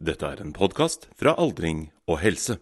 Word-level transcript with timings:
Dette 0.00 0.24
er 0.24 0.38
en 0.40 0.54
podkast 0.56 1.02
fra 1.20 1.34
Aldring 1.36 1.90
og 2.08 2.22
helse. 2.22 2.54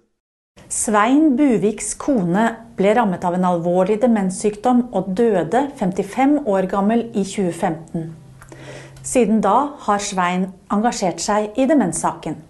Svein 0.74 1.36
Buviks 1.38 1.92
kone 1.94 2.48
ble 2.74 2.96
rammet 2.98 3.22
av 3.22 3.36
en 3.36 3.44
alvorlig 3.46 4.00
demenssykdom 4.02 4.80
og 4.90 5.12
døde 5.20 5.60
55 5.78 6.32
år 6.50 6.66
gammel 6.72 7.04
i 7.12 7.22
2015. 7.22 8.08
Siden 9.06 9.38
da 9.44 9.52
har 9.84 10.02
Svein 10.02 10.48
engasjert 10.74 11.22
seg 11.22 11.54
i 11.54 11.68
demenssaken. 11.70 12.40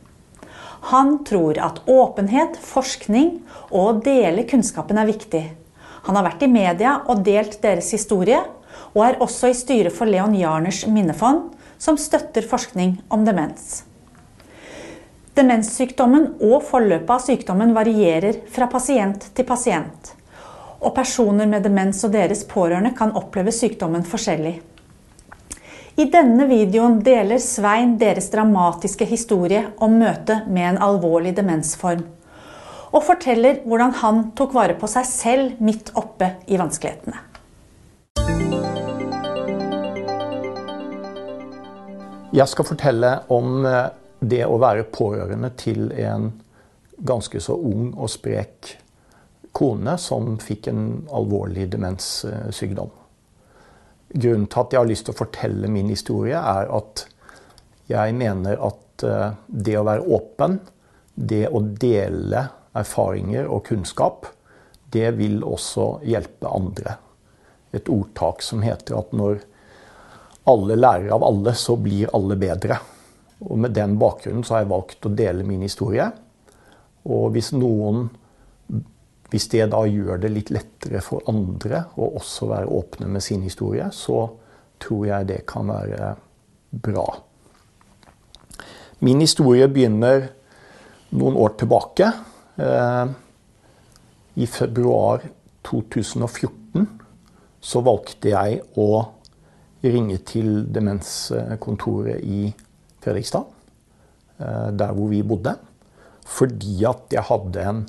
Han 0.88 1.18
tror 1.28 1.60
at 1.60 1.82
åpenhet, 1.84 2.56
forskning 2.56 3.34
og 3.68 3.82
å 3.82 3.92
dele 4.06 4.46
kunnskapen 4.48 5.02
er 5.02 5.10
viktig. 5.10 5.42
Han 6.08 6.16
har 6.16 6.30
vært 6.30 6.46
i 6.46 6.48
media 6.54 6.94
og 7.04 7.20
delt 7.28 7.60
deres 7.60 7.92
historie, 7.92 8.40
og 8.96 9.04
er 9.04 9.20
også 9.20 9.52
i 9.52 9.60
styret 9.60 9.92
for 9.92 10.08
Leon 10.08 10.32
Jarners 10.38 10.86
minnefond, 10.88 11.50
som 11.76 12.00
støtter 12.00 12.48
forskning 12.48 13.02
om 13.12 13.28
demens. 13.28 13.82
Demenssykdommen 15.38 16.24
og 16.42 16.64
forløpet 16.66 17.10
av 17.14 17.20
sykdommen 17.22 17.70
varierer 17.70 18.40
fra 18.50 18.66
pasient 18.72 19.28
til 19.36 19.46
pasient. 19.46 20.08
Og 20.82 20.90
personer 20.96 21.46
med 21.46 21.62
demens 21.62 22.00
og 22.06 22.10
deres 22.10 22.40
pårørende 22.48 22.90
kan 22.98 23.12
oppleve 23.14 23.52
sykdommen 23.54 24.02
forskjellig. 24.02 24.56
I 25.98 26.06
denne 26.10 26.48
videoen 26.50 26.96
deler 27.06 27.38
Svein 27.42 27.92
deres 28.00 28.32
dramatiske 28.32 29.06
historie 29.06 29.60
om 29.78 29.94
møtet 30.00 30.48
med 30.50 30.72
en 30.72 30.80
alvorlig 30.88 31.36
demensform. 31.38 32.02
Og 32.90 33.06
forteller 33.06 33.60
hvordan 33.62 33.94
han 34.02 34.20
tok 34.38 34.58
vare 34.58 34.74
på 34.80 34.90
seg 34.90 35.06
selv 35.06 35.62
midt 35.62 35.94
oppe 35.94 36.32
i 36.50 36.58
vanskelighetene. 36.58 37.22
Jeg 42.34 42.50
skal 42.50 42.70
fortelle 42.74 43.14
om 43.32 43.62
eh, 43.66 43.86
det 44.20 44.44
å 44.46 44.58
være 44.60 44.88
pårørende 44.92 45.50
til 45.58 45.90
en 45.92 46.32
ganske 46.98 47.40
så 47.40 47.54
ung 47.54 47.92
og 47.94 48.10
sprek 48.10 48.74
kone 49.58 49.96
som 49.98 50.36
fikk 50.42 50.68
en 50.70 50.82
alvorlig 51.14 51.68
demenssykdom. 51.72 52.90
Grunnen 54.08 54.48
til 54.48 54.62
at 54.62 54.74
jeg 54.74 54.80
har 54.80 54.88
lyst 54.88 55.06
til 55.08 55.14
å 55.14 55.18
fortelle 55.18 55.70
min 55.72 55.90
historie, 55.92 56.38
er 56.38 56.70
at 56.72 57.04
jeg 57.88 58.14
mener 58.16 58.60
at 58.68 59.04
eh, 59.04 59.36
det 59.46 59.76
å 59.78 59.86
være 59.88 60.06
åpen, 60.16 60.58
det 61.14 61.46
å 61.50 61.60
dele 61.60 62.44
erfaringer 62.78 63.48
og 63.50 63.66
kunnskap, 63.68 64.28
det 64.92 65.10
vil 65.18 65.42
også 65.44 65.98
hjelpe 66.08 66.48
andre. 66.48 66.96
Et 67.76 67.88
ordtak 67.92 68.44
som 68.44 68.62
heter 68.64 68.96
at 68.96 69.12
når 69.16 69.42
alle 70.48 70.78
lærer 70.78 71.12
av 71.12 71.24
alle, 71.26 71.52
så 71.52 71.76
blir 71.76 72.08
alle 72.16 72.38
bedre. 72.40 72.78
Og 73.46 73.58
med 73.58 73.74
den 73.76 73.98
bakgrunnen 73.98 74.44
så 74.44 74.56
har 74.56 74.64
jeg 74.64 74.72
valgt 74.72 75.06
å 75.06 75.14
dele 75.14 75.46
min 75.46 75.62
historie. 75.66 76.08
Og 77.08 77.30
hvis 77.36 77.52
noen 77.56 78.08
Hvis 79.28 79.50
det 79.52 79.66
da 79.68 79.82
gjør 79.84 80.22
det 80.22 80.30
litt 80.32 80.48
lettere 80.48 81.02
for 81.04 81.20
andre 81.28 81.82
å 82.00 82.06
også 82.16 82.46
være 82.48 82.70
åpne 82.72 83.10
med 83.12 83.20
sin 83.20 83.42
historie, 83.44 83.90
så 83.92 84.22
tror 84.80 85.02
jeg 85.04 85.26
det 85.28 85.42
kan 85.44 85.68
være 85.68 86.14
bra. 86.70 87.04
Min 89.04 89.20
historie 89.20 89.68
begynner 89.68 90.30
noen 91.10 91.36
år 91.36 91.58
tilbake. 91.60 92.08
Eh, 92.56 93.12
I 94.40 94.46
februar 94.48 95.28
2014 95.68 96.88
så 97.60 97.84
valgte 97.84 98.32
jeg 98.32 98.62
å 98.80 98.88
ringe 99.84 100.18
til 100.24 100.64
demenskontoret 100.72 102.24
i 102.24 102.48
Fredrikstad, 103.04 103.46
eh, 104.38 104.68
der 104.72 104.92
hvor 104.94 105.10
vi 105.12 105.22
bodde. 105.22 105.54
Fordi 106.28 106.82
at 106.88 107.14
jeg 107.14 107.24
hadde 107.28 107.64
en 107.70 107.84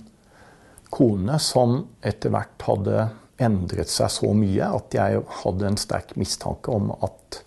kone 0.90 1.40
som 1.44 1.82
etter 2.06 2.34
hvert 2.34 2.66
hadde 2.66 3.10
endret 3.40 3.92
seg 3.92 4.12
så 4.12 4.32
mye 4.36 4.68
at 4.80 4.96
jeg 4.96 5.22
hadde 5.44 5.68
en 5.68 5.80
sterk 5.80 6.16
mistanke 6.20 6.74
om 6.74 6.92
at 6.96 7.42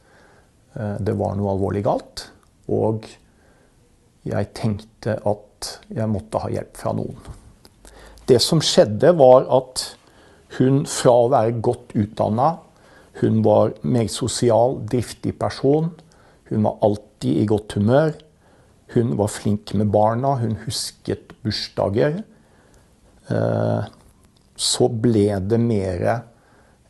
eh, 0.76 0.98
det 1.00 1.16
var 1.18 1.36
noe 1.38 1.54
alvorlig 1.54 1.84
galt. 1.86 2.26
Og 2.72 3.08
jeg 4.28 4.52
tenkte 4.54 5.18
at 5.26 5.72
jeg 5.90 6.10
måtte 6.10 6.42
ha 6.42 6.50
hjelp 6.52 6.78
fra 6.78 6.94
noen. 6.96 7.18
Det 8.28 8.38
som 8.42 8.62
skjedde, 8.62 9.10
var 9.18 9.48
at 9.50 9.82
hun 10.58 10.84
fra 10.86 11.14
å 11.24 11.32
være 11.32 11.58
godt 11.64 11.96
utdanna 11.98 12.52
hun 13.20 13.42
var 13.44 13.74
meget 13.82 14.10
sosial, 14.10 14.78
driftig 14.88 15.34
person. 15.38 15.90
Hun 16.52 16.66
var 16.68 16.76
alltid 16.84 17.40
i 17.40 17.48
godt 17.48 17.78
humør. 17.78 18.12
Hun 18.92 19.16
var 19.16 19.30
flink 19.32 19.72
med 19.74 19.88
barna, 19.88 20.34
hun 20.36 20.58
husket 20.66 21.32
bursdager. 21.40 22.18
Eh, 23.32 23.84
så 24.56 24.88
ble 24.92 25.26
det 25.48 25.60
mer 25.62 26.04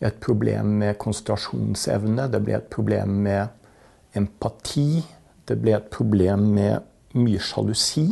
et 0.02 0.18
problem 0.18 0.74
med 0.82 0.98
konsentrasjonsevne. 0.98 2.26
Det 2.26 2.42
ble 2.42 2.58
et 2.58 2.70
problem 2.74 3.20
med 3.22 4.18
empati. 4.18 5.04
Det 5.46 5.60
ble 5.62 5.76
et 5.78 5.90
problem 5.94 6.48
med 6.56 6.82
mye 7.14 7.38
sjalusi. 7.38 8.08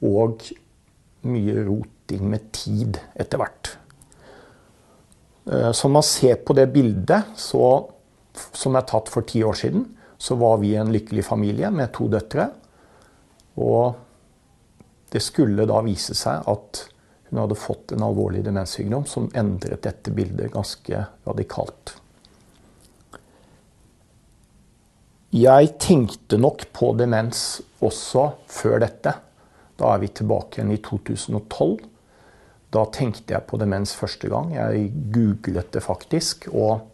Og 0.00 0.48
mye 1.28 1.60
roting 1.68 2.24
med 2.32 2.48
tid 2.56 2.98
etter 3.20 3.40
hvert. 3.40 3.74
Som 5.44 5.76
så 5.76 5.90
man 5.92 6.04
ser 6.08 6.38
på 6.40 6.56
det 6.56 6.70
bildet 6.72 7.36
så, 7.36 7.84
som 8.56 8.76
er 8.76 8.86
tatt 8.88 9.10
for 9.12 9.28
ti 9.28 9.42
år 9.44 9.58
siden, 9.60 9.84
så 10.24 10.34
var 10.40 10.56
vi 10.62 10.72
en 10.80 10.92
lykkelig 10.92 11.24
familie 11.26 11.68
med 11.70 11.90
to 11.92 12.06
døtre. 12.08 12.46
Og 13.60 13.92
det 15.12 15.20
skulle 15.20 15.66
da 15.68 15.82
vise 15.84 16.16
seg 16.16 16.46
at 16.48 16.80
hun 17.28 17.42
hadde 17.42 17.58
fått 17.60 17.92
en 17.92 18.06
alvorlig 18.06 18.40
demenssykdom 18.46 19.04
som 19.10 19.28
endret 19.36 19.84
dette 19.84 20.14
bildet 20.16 20.54
ganske 20.54 21.02
radikalt. 21.28 21.92
Jeg 25.34 25.74
tenkte 25.82 26.38
nok 26.40 26.64
på 26.72 26.94
demens 26.96 27.60
også 27.84 28.30
før 28.48 28.80
dette. 28.86 29.12
Da 29.76 29.92
er 29.92 30.00
vi 30.06 30.08
tilbake 30.08 30.62
igjen 30.62 30.72
i 30.72 30.80
2012. 30.80 31.76
Da 32.72 32.88
tenkte 32.96 33.36
jeg 33.36 33.44
på 33.50 33.60
demens 33.60 33.92
første 33.98 34.32
gang. 34.32 34.56
Jeg 34.56 34.88
googlet 35.12 35.74
det 35.74 35.84
faktisk. 35.84 36.48
Og 36.54 36.86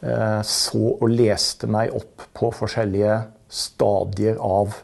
så 0.00 0.82
og 0.92 1.08
leste 1.08 1.68
meg 1.72 1.94
opp 1.96 2.26
på 2.36 2.50
forskjellige 2.54 3.16
stadier 3.48 4.36
av 4.42 4.76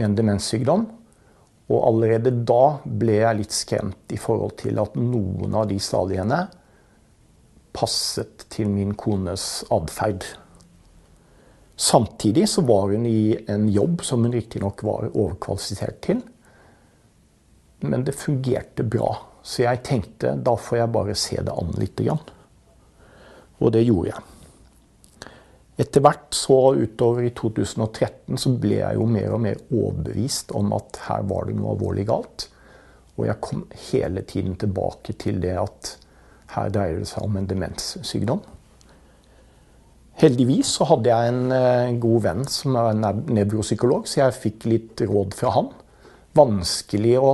en 0.00 0.14
demenssykdom. 0.16 0.86
Og 1.70 1.80
allerede 1.86 2.32
da 2.46 2.78
ble 2.84 3.20
jeg 3.20 3.38
litt 3.40 3.54
skremt 3.54 4.14
i 4.14 4.18
forhold 4.20 4.56
til 4.62 4.78
at 4.82 4.96
noen 4.98 5.54
av 5.58 5.68
de 5.70 5.78
stadiene 5.82 6.44
passet 7.74 8.46
til 8.50 8.70
min 8.70 8.94
kones 8.98 9.64
atferd. 9.70 10.24
Samtidig 11.80 12.46
så 12.50 12.64
var 12.66 12.90
hun 12.94 13.06
i 13.08 13.34
en 13.50 13.68
jobb 13.70 14.02
som 14.06 14.26
hun 14.26 14.34
riktignok 14.34 14.82
var 14.86 15.10
overkvalifisert 15.10 16.02
til 16.06 16.22
men 17.80 18.04
det 18.04 18.12
fungerte 18.12 18.84
bra. 18.84 19.14
Så 19.42 19.64
jeg 19.64 19.82
tenkte 19.86 20.34
da 20.36 20.54
får 20.56 20.82
jeg 20.82 20.94
bare 20.94 21.16
se 21.18 21.40
det 21.40 21.54
an 21.54 21.72
litt. 21.80 22.02
Og 23.60 23.72
det 23.74 23.84
gjorde 23.86 24.12
jeg. 24.12 24.26
Etter 25.80 26.02
hvert, 26.04 26.28
så 26.36 26.58
utover 26.76 27.24
i 27.24 27.32
2013, 27.36 28.36
så 28.36 28.52
ble 28.60 28.82
jeg 28.82 28.98
jo 28.98 29.06
mer 29.08 29.32
og 29.32 29.42
mer 29.46 29.60
overbevist 29.72 30.52
om 30.56 30.74
at 30.76 31.00
her 31.06 31.24
var 31.30 31.48
det 31.48 31.56
noe 31.56 31.72
alvorlig 31.72 32.04
galt. 32.10 32.48
Og 33.16 33.26
jeg 33.28 33.40
kom 33.44 33.64
hele 33.88 34.24
tiden 34.28 34.58
tilbake 34.60 35.14
til 35.20 35.40
det 35.40 35.56
at 35.60 35.94
her 36.56 36.72
dreier 36.74 37.00
det 37.00 37.08
seg 37.08 37.24
om 37.24 37.38
en 37.38 37.48
demenssykdom. 37.48 38.42
Heldigvis 40.20 40.74
så 40.76 40.84
hadde 40.90 41.08
jeg 41.08 41.32
en 41.32 41.54
eh, 41.56 41.94
god 42.02 42.24
venn 42.26 42.42
som 42.50 42.76
er 42.76 42.98
nevropsykolog, 43.32 44.04
så 44.04 44.26
jeg 44.26 44.36
fikk 44.36 44.66
litt 44.68 45.00
råd 45.08 45.36
fra 45.38 45.54
han. 45.54 45.70
Vanskelig 46.36 47.14
å 47.22 47.30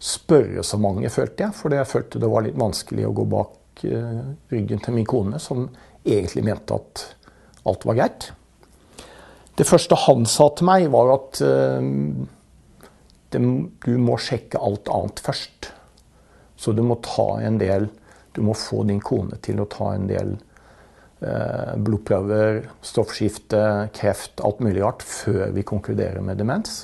spørre 0.00 0.64
så 0.64 0.80
mange, 0.80 1.10
følte 1.12 1.44
jeg. 1.44 1.56
For 1.58 1.76
jeg 1.76 1.90
følte 1.90 2.22
det 2.22 2.30
var 2.32 2.46
litt 2.46 2.56
vanskelig 2.56 3.04
å 3.08 3.14
gå 3.16 3.28
bak 3.36 3.52
eh, 3.84 4.24
ryggen 4.52 4.82
til 4.82 4.96
min 4.96 5.08
kone, 5.08 5.40
som 5.42 5.68
egentlig 6.06 6.44
mente 6.46 6.78
at 6.78 7.04
alt 7.66 7.84
var 7.88 7.98
greit. 7.98 8.30
Det 9.56 9.66
første 9.66 9.96
han 10.06 10.26
sa 10.28 10.50
til 10.54 10.68
meg, 10.68 10.88
var 10.92 11.14
at 11.14 11.40
det, 13.32 13.40
du 13.84 13.94
må 13.98 14.18
sjekke 14.20 14.60
alt 14.62 14.90
annet 14.92 15.22
først. 15.24 15.70
Så 16.56 16.72
du 16.72 16.82
må 16.86 16.98
ta 17.04 17.36
en 17.44 17.58
del 17.60 17.90
Du 18.36 18.42
må 18.44 18.52
få 18.56 18.82
din 18.84 19.00
kone 19.00 19.38
til 19.44 19.62
å 19.62 19.68
ta 19.72 19.94
en 19.94 20.02
del 20.10 20.34
uh, 21.24 21.72
blodprøver, 21.80 22.66
stoffskifte, 22.84 23.62
kreft, 23.96 24.42
alt 24.44 24.60
mulig 24.60 24.82
rart, 24.82 25.00
før 25.00 25.54
vi 25.56 25.64
konkluderer 25.64 26.20
med 26.20 26.36
demens. 26.36 26.82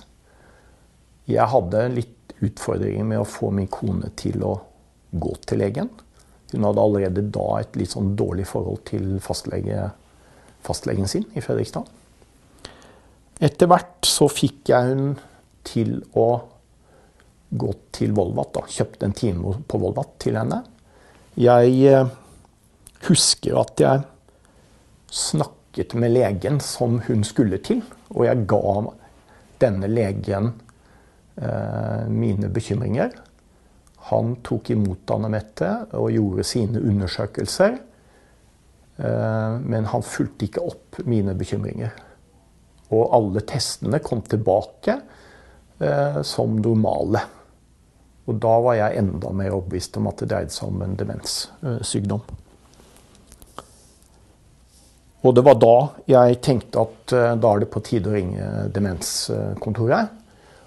Jeg 1.29 1.45
hadde 1.53 1.83
litt 1.93 2.33
utfordringer 2.41 3.05
med 3.05 3.21
å 3.21 3.29
få 3.29 3.51
min 3.53 3.69
kone 3.69 4.09
til 4.17 4.41
å 4.49 4.55
gå 5.13 5.35
til 5.45 5.61
legen. 5.61 5.93
Hun 6.53 6.67
hadde 6.69 6.85
allerede 6.85 7.25
da 7.33 7.49
et 7.61 7.77
litt 7.81 7.95
sånn 7.95 8.13
dårlig 8.19 8.47
forhold 8.51 8.83
til 8.89 9.17
fastlege, 9.25 9.91
fastlegen 10.65 11.09
sin 11.11 11.27
i 11.37 11.43
Fredrikstad. 11.45 11.89
Etter 13.43 13.71
hvert 13.71 14.07
så 14.07 14.29
fikk 14.31 14.71
jeg 14.71 14.93
hun 14.93 15.15
til 15.67 15.97
å 16.19 16.29
gå 17.53 17.73
til 17.95 18.15
Volvat. 18.17 18.53
da, 18.55 18.65
Kjøpte 18.69 19.09
en 19.09 19.17
time 19.17 19.57
på 19.69 19.81
Volvat 19.83 20.17
til 20.23 20.39
henne. 20.39 20.63
Jeg 21.41 21.77
eh, 21.89 22.13
husker 23.09 23.59
at 23.61 23.81
jeg 23.81 24.05
snakket 25.13 25.97
med 25.99 26.15
legen 26.15 26.61
som 26.65 27.01
hun 27.09 27.25
skulle 27.25 27.61
til. 27.65 27.83
Og 28.13 28.27
jeg 28.29 28.47
ga 28.51 28.63
denne 29.63 29.91
legen 29.91 30.53
eh, 31.41 32.09
mine 32.09 32.51
bekymringer. 32.53 33.15
Han 34.11 34.37
tok 34.43 34.73
imot 34.75 35.11
Anne 35.15 35.31
Mette 35.31 35.71
og 35.95 36.11
gjorde 36.11 36.47
sine 36.47 36.83
undersøkelser. 36.83 37.77
Eh, 38.97 39.53
men 39.63 39.87
han 39.91 40.05
fulgte 40.05 40.49
ikke 40.49 40.65
opp 40.67 41.03
mine 41.09 41.35
bekymringer. 41.39 41.95
Og 42.93 43.15
alle 43.17 43.45
testene 43.49 44.03
kom 44.05 44.25
tilbake 44.27 44.99
eh, 45.81 46.21
som 46.27 46.59
normale. 46.59 47.23
Og 48.29 48.39
da 48.43 48.53
var 48.63 48.79
jeg 48.79 49.01
enda 49.01 49.33
mer 49.35 49.57
overbevist 49.57 49.99
om 49.99 50.09
at 50.11 50.23
det 50.23 50.31
dreide 50.31 50.55
seg 50.55 50.71
om 50.71 50.85
en 50.85 50.99
demenssykdom. 50.99 52.23
Og 55.23 55.35
det 55.39 55.45
var 55.47 55.59
da 55.63 55.77
jeg 56.11 56.41
tenkte 56.43 56.83
at 56.83 57.15
eh, 57.15 57.35
da 57.39 57.55
er 57.55 57.63
det 57.63 57.71
på 57.73 57.83
tide 57.87 58.11
å 58.11 58.17
ringe 58.17 58.51
demenskontoret. 58.75 60.19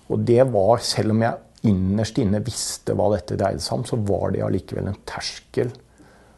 Og 0.05 0.21
det 0.21 0.43
var, 0.53 0.79
selv 0.85 1.15
om 1.15 1.23
jeg 1.25 1.44
innerst 1.67 2.17
inne 2.21 2.43
visste 2.45 2.95
hva 2.97 3.09
dette 3.13 3.37
dreide 3.39 3.63
seg 3.63 3.79
om, 3.79 3.85
så 3.87 3.99
var 4.07 4.31
det 4.33 4.43
allikevel 4.45 4.89
en 4.91 5.03
terskel 5.07 5.73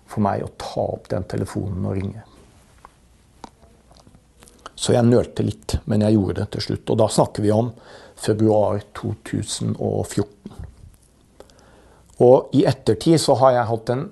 for 0.07 0.23
meg 0.23 0.43
å 0.45 0.53
ta 0.59 0.83
opp 0.95 1.09
den 1.11 1.27
telefonen 1.29 1.85
og 1.87 1.95
ringe. 1.99 2.23
Så 4.77 4.93
jeg 4.93 5.07
nølte 5.07 5.43
litt, 5.43 5.79
men 5.89 6.03
jeg 6.05 6.15
gjorde 6.15 6.43
det 6.43 6.51
til 6.53 6.67
slutt. 6.67 6.91
Og 6.93 6.99
da 7.01 7.07
snakker 7.09 7.43
vi 7.43 7.51
om 7.53 7.71
februar 8.17 8.83
2014. 8.97 10.53
Og 12.25 12.53
i 12.57 12.63
ettertid 12.69 13.19
så 13.21 13.35
har 13.41 13.55
jeg 13.57 13.69
hatt 13.71 13.91
en 13.93 14.05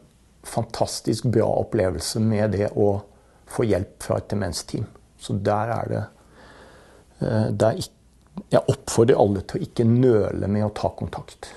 fantastisk 0.46 1.30
bra 1.34 1.48
opplevelse 1.62 2.22
med 2.22 2.54
det 2.58 2.72
å 2.78 2.90
få 3.50 3.66
hjelp 3.66 4.04
fra 4.04 4.20
et 4.20 4.30
demensteam. 4.30 4.86
Så 5.22 5.38
der 5.42 5.72
er 5.74 5.92
det 5.92 6.04
eh, 7.22 7.48
der 7.54 7.82
Jeg 8.52 8.66
oppfordrer 8.72 9.20
alle 9.20 9.44
til 9.48 9.60
å 9.60 9.68
ikke 9.68 9.88
nøle 9.88 10.50
med 10.52 10.68
å 10.68 10.74
ta 10.76 10.92
kontakt. 10.98 11.50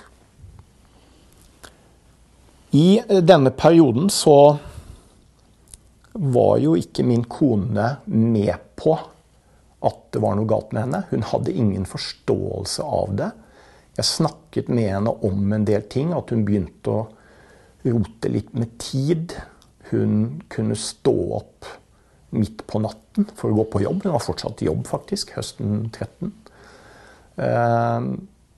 I 2.71 3.01
eh, 3.01 3.23
denne 3.25 3.51
perioden 3.57 4.11
så 4.13 4.59
var 6.19 6.59
jo 6.59 6.75
ikke 6.79 7.07
min 7.07 7.25
kone 7.31 7.91
med 8.11 8.55
på 8.79 8.97
at 9.87 10.01
det 10.15 10.23
var 10.23 10.35
noe 10.35 10.49
galt 10.51 10.73
med 10.75 10.87
henne. 10.87 11.05
Hun 11.11 11.27
hadde 11.31 11.55
ingen 11.55 11.87
forståelse 11.87 12.83
av 12.83 13.15
det. 13.21 13.29
Jeg 13.99 14.09
snakket 14.09 14.71
med 14.71 14.91
henne 14.93 15.13
om 15.27 15.53
en 15.55 15.67
del 15.67 15.85
ting, 15.91 16.11
at 16.15 16.31
hun 16.35 16.45
begynte 16.47 16.95
å 16.95 17.07
rote 17.87 18.31
litt 18.33 18.51
med 18.59 18.75
tid. 18.83 19.37
Hun 19.91 20.43
kunne 20.53 20.77
stå 20.79 21.15
opp 21.39 21.69
midt 22.35 22.67
på 22.69 22.83
natten 22.83 23.29
for 23.39 23.51
å 23.51 23.61
gå 23.61 23.69
på 23.73 23.83
jobb. 23.87 24.03
Hun 24.05 24.17
var 24.17 24.25
fortsatt 24.25 24.63
i 24.63 24.69
jobb, 24.69 24.85
faktisk, 24.91 25.33
høsten 25.39 25.89
13. 25.95 26.35
Eh, 27.39 28.07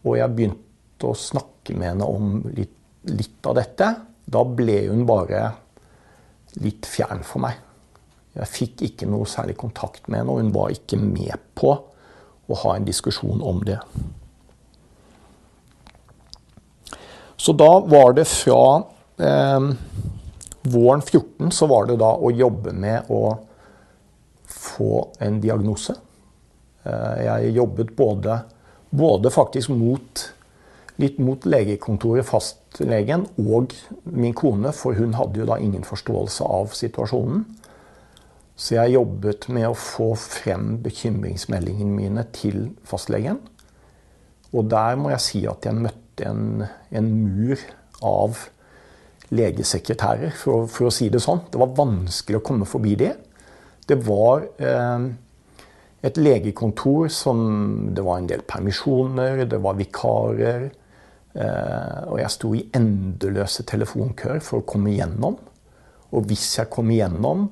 og 0.00 0.17
jeg 0.17 0.37
begynte 0.37 1.09
å 1.09 1.17
snakke 1.17 1.77
med 1.77 1.93
henne 1.93 2.06
om 2.09 2.38
litt, 2.56 2.77
litt 3.11 3.49
av 3.49 3.59
dette. 3.61 3.91
Da 4.31 4.44
ble 4.44 4.79
hun 4.88 5.05
bare 5.09 5.44
litt 6.61 6.88
fjern 6.88 7.23
for 7.27 7.44
meg. 7.44 7.59
Jeg 8.37 8.50
fikk 8.50 8.85
ikke 8.87 9.09
noe 9.11 9.29
særlig 9.29 9.56
kontakt 9.61 10.06
med 10.09 10.23
henne, 10.23 10.32
og 10.32 10.41
hun 10.43 10.55
var 10.55 10.73
ikke 10.75 10.99
med 11.00 11.37
på 11.59 11.75
å 12.50 12.59
ha 12.62 12.75
en 12.77 12.87
diskusjon 12.87 13.43
om 13.47 13.62
det. 13.67 13.79
Så 17.41 17.55
da 17.56 17.71
var 17.88 18.12
det 18.17 18.27
fra 18.29 18.62
eh, 19.17 19.69
våren 20.62 21.03
14 21.03 21.53
så 21.56 21.69
var 21.71 21.87
det 21.88 21.97
da 22.03 22.11
å 22.12 22.31
jobbe 22.35 22.75
med 22.77 23.09
å 23.09 23.23
få 24.50 25.06
en 25.25 25.38
diagnose. 25.41 25.94
Eh, 26.85 27.23
jeg 27.25 27.55
jobbet 27.56 27.94
både, 27.97 28.37
både 28.90 29.31
faktisk 29.31 29.72
mot, 29.75 30.26
litt 31.00 31.19
mot 31.22 31.46
legekontoret, 31.46 32.26
fastlegen, 32.26 33.26
og 33.38 33.75
min 34.04 34.34
kone, 34.37 34.75
for 34.76 34.98
hun 34.98 35.16
hadde 35.19 35.42
jo 35.42 35.48
da 35.48 35.58
ingen 35.62 35.87
forståelse 35.87 36.46
av 36.46 36.75
situasjonen. 36.76 37.46
Så 38.60 38.76
jeg 38.76 38.98
jobbet 38.98 39.48
med 39.48 39.70
å 39.70 39.78
få 39.78 40.10
frem 40.20 40.75
bekymringsmeldingene 40.84 41.96
mine 41.96 42.26
til 42.37 42.69
fastlegen. 42.84 43.38
Og 44.52 44.66
der 44.69 44.98
må 45.00 45.14
jeg 45.14 45.25
si 45.25 45.44
at 45.48 45.64
jeg 45.64 45.78
møtte 45.78 46.26
en, 46.28 46.66
en 46.93 47.08
mur 47.22 47.62
av 48.04 48.43
legesekretærer, 49.31 50.34
for, 50.36 50.66
for, 50.69 50.90
å 50.90 50.93
si 50.93 51.08
det 51.08 51.22
sånn. 51.22 51.44
Det 51.48 51.60
var 51.62 51.72
vanskelig 51.78 52.40
å 52.40 52.44
komme 52.44 52.69
forbi 52.69 52.96
det. 53.00 53.14
Det 53.88 53.96
var 54.04 54.44
eh, 54.58 55.06
et 56.02 56.17
legekontor 56.17 57.08
som 57.12 57.91
Det 57.94 58.02
var 58.02 58.19
en 58.19 58.29
del 58.31 58.43
permisjoner, 58.43 59.44
det 59.44 59.61
var 59.61 59.79
vikarer. 59.79 60.70
Eh, 61.35 61.99
og 62.08 62.19
jeg 62.19 62.35
sto 62.35 62.55
i 62.56 62.64
endeløse 62.75 63.67
telefonkøer 63.69 64.41
for 64.43 64.61
å 64.61 64.67
komme 64.67 64.94
igjennom. 64.94 65.37
Og 66.11 66.26
hvis 66.26 66.47
jeg 66.58 66.70
kom 66.73 66.91
igjennom, 66.91 67.49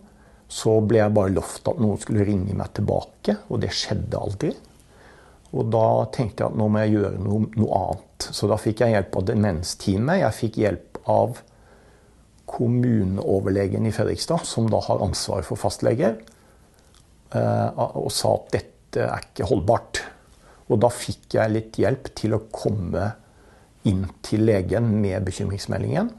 så 0.49 0.79
ble 0.81 1.03
jeg 1.03 1.15
bare 1.15 1.35
lovt 1.35 1.69
at 1.69 1.83
noen 1.83 2.01
skulle 2.01 2.25
ringe 2.25 2.57
meg 2.57 2.73
tilbake, 2.75 3.37
og 3.53 3.61
det 3.63 3.71
skjedde 3.77 4.19
aldri. 4.19 4.55
Og 5.53 5.69
da 5.73 5.85
tenkte 6.13 6.43
jeg 6.43 6.53
at 6.53 6.59
nå 6.59 6.67
må 6.73 6.83
jeg 6.83 6.97
gjøre 6.97 7.21
noe, 7.25 7.51
noe 7.57 7.83
annet. 7.83 8.27
Så 8.35 8.49
da 8.51 8.59
fikk 8.61 8.83
jeg 8.83 8.97
hjelp 8.97 9.21
av 9.21 9.29
demensteamet. 9.29 10.23
Jeg 10.25 10.39
fikk 10.39 10.59
hjelp 10.65 10.99
av 11.09 11.39
kommuneoverlegen 12.49 13.87
i 13.89 13.93
Fredrikstad, 13.93 14.45
som 14.49 14.69
da 14.73 14.81
har 14.89 15.05
ansvaret 15.05 15.47
for 15.49 15.61
fastleger, 15.61 16.17
og 17.37 18.09
sa 18.15 18.31
at 18.39 18.53
dette 18.55 19.05
er 19.05 19.27
ikke 19.27 19.49
holdbart. 19.51 20.01
Og 20.69 20.81
da 20.81 20.91
fikk 20.93 21.37
jeg 21.37 21.53
litt 21.53 21.79
hjelp 21.81 22.11
til 22.17 22.37
å 22.37 22.45
komme 22.53 23.11
inn 23.89 24.07
til 24.25 24.45
legen 24.49 24.91
med 25.03 25.27
bekymringsmeldingen. 25.27 26.11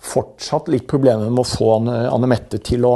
Fortsatt 0.00 0.68
litt 0.72 0.88
problemer 0.88 1.28
med 1.28 1.42
å 1.42 1.48
få 1.48 1.74
Anne 1.80 2.30
Mette 2.30 2.60
til 2.64 2.86
å 2.88 2.94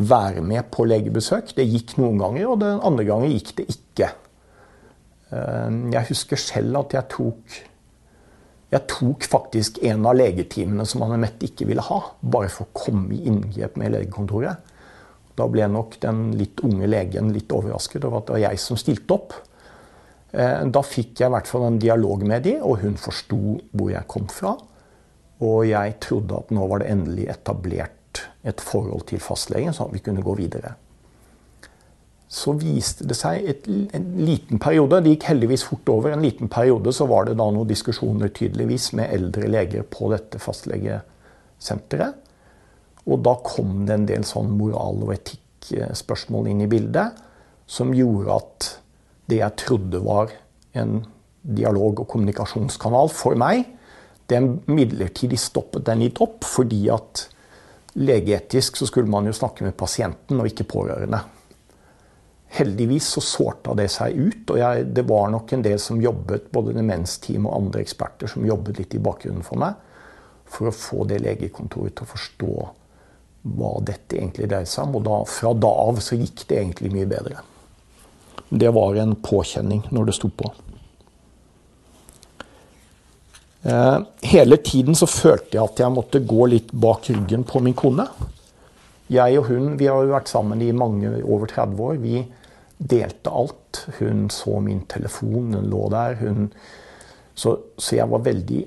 være 0.00 0.44
med 0.44 0.70
på 0.72 0.86
legebesøk. 0.88 1.54
Det 1.56 1.66
gikk 1.66 1.96
noen 2.00 2.20
ganger, 2.20 2.52
og 2.52 2.60
den 2.62 2.80
andre 2.86 3.06
gangen 3.08 3.32
gikk 3.34 3.54
det 3.60 3.66
ikke. 3.74 4.12
Eh, 5.30 5.68
jeg 5.96 6.08
husker 6.12 6.40
selv 6.40 6.84
at 6.84 6.96
jeg 6.96 7.12
tok 7.16 7.60
jeg 8.70 8.86
tok 8.86 9.24
faktisk 9.26 9.80
en 9.82 10.04
av 10.06 10.14
legetimene 10.14 10.84
som 10.86 11.02
Anne 11.02 11.16
Mette 11.18 11.48
ikke 11.48 11.66
ville 11.66 11.82
ha, 11.82 11.96
bare 12.22 12.50
for 12.54 12.68
å 12.68 12.84
komme 12.84 13.16
i 13.16 13.24
inngrep 13.26 13.74
med 13.80 13.96
legekontoret. 13.96 14.68
Da 15.38 15.46
ble 15.50 15.68
nok 15.70 15.96
den 16.02 16.30
litt 16.38 16.60
unge 16.66 16.88
legen 16.90 17.30
litt 17.34 17.52
overrasket 17.54 18.04
over 18.06 18.20
at 18.20 18.28
det 18.28 18.36
var 18.36 18.44
jeg 18.48 18.62
som 18.62 18.80
stilte 18.80 19.16
opp. 19.16 19.36
Eh, 20.32 20.66
da 20.70 20.82
fikk 20.86 21.22
jeg 21.22 21.30
i 21.30 21.34
hvert 21.34 21.50
fall 21.50 21.66
en 21.68 21.80
dialog 21.82 22.26
med 22.26 22.44
de, 22.46 22.58
og 22.62 22.82
hun 22.84 22.98
forsto 23.00 23.40
hvor 23.70 23.90
jeg 23.92 24.10
kom 24.10 24.28
fra. 24.30 24.56
Og 25.40 25.64
jeg 25.70 25.96
trodde 26.04 26.36
at 26.36 26.52
nå 26.54 26.66
var 26.68 26.82
det 26.82 26.92
endelig 26.92 27.30
etablert 27.32 28.26
et 28.44 28.60
forhold 28.60 29.06
til 29.08 29.22
fastlegen, 29.22 29.74
sånn 29.76 29.90
at 29.90 29.96
vi 29.96 30.04
kunne 30.04 30.24
gå 30.24 30.34
videre. 30.38 30.74
Så 32.30 32.52
viste 32.54 33.06
det 33.10 33.16
seg 33.18 33.46
et, 33.50 33.64
en 33.66 34.04
liten 34.22 34.60
periode, 34.62 35.00
det 35.02 35.16
gikk 35.16 35.26
heldigvis 35.32 35.64
fort 35.66 35.88
over, 35.90 36.12
en 36.14 36.22
liten 36.22 36.50
periode 36.52 36.92
så 36.94 37.08
var 37.10 37.26
det 37.26 37.34
da 37.40 37.48
noen 37.50 37.66
diskusjoner 37.66 38.30
tydeligvis 38.36 38.92
med 38.98 39.10
eldre 39.16 39.48
leger 39.50 39.86
på 39.90 40.12
dette 40.12 40.38
fastlegesenteret. 40.42 42.28
Og 43.08 43.22
da 43.24 43.34
kom 43.44 43.84
det 43.88 43.96
en 43.96 44.06
del 44.08 44.26
sånn 44.28 44.52
moral- 44.58 45.04
og 45.06 45.14
etikkspørsmål 45.14 46.50
inn 46.50 46.64
i 46.66 46.70
bildet 46.70 47.16
som 47.70 47.94
gjorde 47.94 48.36
at 48.36 48.70
det 49.30 49.40
jeg 49.40 49.58
trodde 49.62 50.00
var 50.04 50.32
en 50.78 51.04
dialog- 51.40 52.02
og 52.02 52.08
kommunikasjonskanal 52.10 53.12
for 53.14 53.38
meg, 53.38 53.64
den 54.30 54.60
midlertidig 54.70 55.38
stoppet 55.40 55.86
den 55.88 56.04
litt 56.04 56.20
opp 56.22 56.44
fordi 56.46 56.84
at 56.92 57.28
Legeetisk 57.98 58.76
så 58.76 58.86
skulle 58.86 59.10
man 59.10 59.26
jo 59.26 59.34
snakke 59.34 59.64
med 59.66 59.74
pasienten 59.74 60.38
og 60.38 60.46
ikke 60.46 60.68
pårørende. 60.70 61.18
Heldigvis 62.54 63.08
så 63.16 63.22
sårta 63.22 63.74
det 63.78 63.88
seg 63.90 64.14
ut, 64.14 64.50
og 64.50 64.58
jeg, 64.58 64.84
det 64.94 65.02
var 65.06 65.30
nok 65.30 65.54
en 65.54 65.64
del 65.64 65.78
som 65.82 65.98
jobbet, 66.02 66.48
både 66.54 66.74
demensteam 66.74 67.46
og 67.46 67.56
andre 67.56 67.82
eksperter, 67.82 68.30
som 68.30 68.46
jobbet 68.46 68.78
litt 68.78 68.94
i 68.94 69.02
bakgrunnen 69.02 69.46
for 69.46 69.58
meg, 69.62 69.74
for 70.50 70.70
å 70.70 70.74
få 70.74 71.06
det 71.10 71.20
legekontoret 71.22 71.96
til 71.98 72.06
å 72.06 72.10
forstå 72.10 72.54
hva 73.42 73.76
dette 73.86 74.18
egentlig 74.18 74.48
dreide 74.50 74.68
seg 74.70 74.88
om. 74.88 74.98
Og 75.00 75.06
da, 75.06 75.20
fra 75.28 75.54
da 75.56 75.70
av 75.86 76.00
så 76.04 76.18
gikk 76.18 76.44
det 76.48 76.58
egentlig 76.60 76.92
mye 76.94 77.08
bedre. 77.10 77.44
Det 78.50 78.72
var 78.74 78.98
en 78.98 79.14
påkjenning 79.22 79.86
når 79.94 80.10
det 80.10 80.16
sto 80.18 80.30
på. 80.34 80.50
Eh, 83.62 83.98
hele 84.32 84.56
tiden 84.56 84.96
så 84.96 85.06
følte 85.06 85.58
jeg 85.58 85.64
at 85.64 85.80
jeg 85.82 85.94
måtte 85.94 86.22
gå 86.24 86.46
litt 86.48 86.72
bak 86.72 87.10
ryggen 87.12 87.44
på 87.48 87.60
min 87.64 87.76
kone. 87.76 88.06
Jeg 89.10 89.40
og 89.40 89.50
hun 89.50 89.74
vi 89.78 89.88
har 89.90 90.04
jo 90.04 90.14
vært 90.14 90.30
sammen 90.30 90.62
i 90.62 90.72
mange 90.72 91.12
over 91.20 91.50
30 91.50 91.82
år. 91.86 92.00
Vi 92.02 92.22
delte 92.78 93.30
alt. 93.30 93.84
Hun 93.98 94.28
så 94.32 94.60
min 94.64 94.84
telefon, 94.88 95.52
den 95.52 95.68
lå 95.70 95.88
der. 95.92 96.16
Hun, 96.22 96.48
så, 97.34 97.56
så, 97.76 97.96
jeg 97.96 98.08
var 98.10 98.24
veldig 98.24 98.60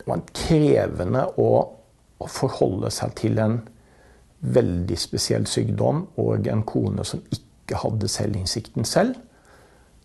Det 0.00 0.08
var 0.08 0.22
krevende 0.32 1.26
å, 1.38 1.50
å, 2.18 2.26
forholde 2.30 2.88
seg 2.94 3.12
til 3.18 3.38
en 3.38 3.58
veldig 4.40 4.96
spesiell 4.98 5.46
sykdom 5.48 6.04
og 6.20 6.48
en 6.48 6.62
kone 6.68 7.04
som 7.04 7.22
ikke 7.32 7.80
hadde 7.82 8.08
selvinnsikten 8.10 8.88
selv, 8.88 9.18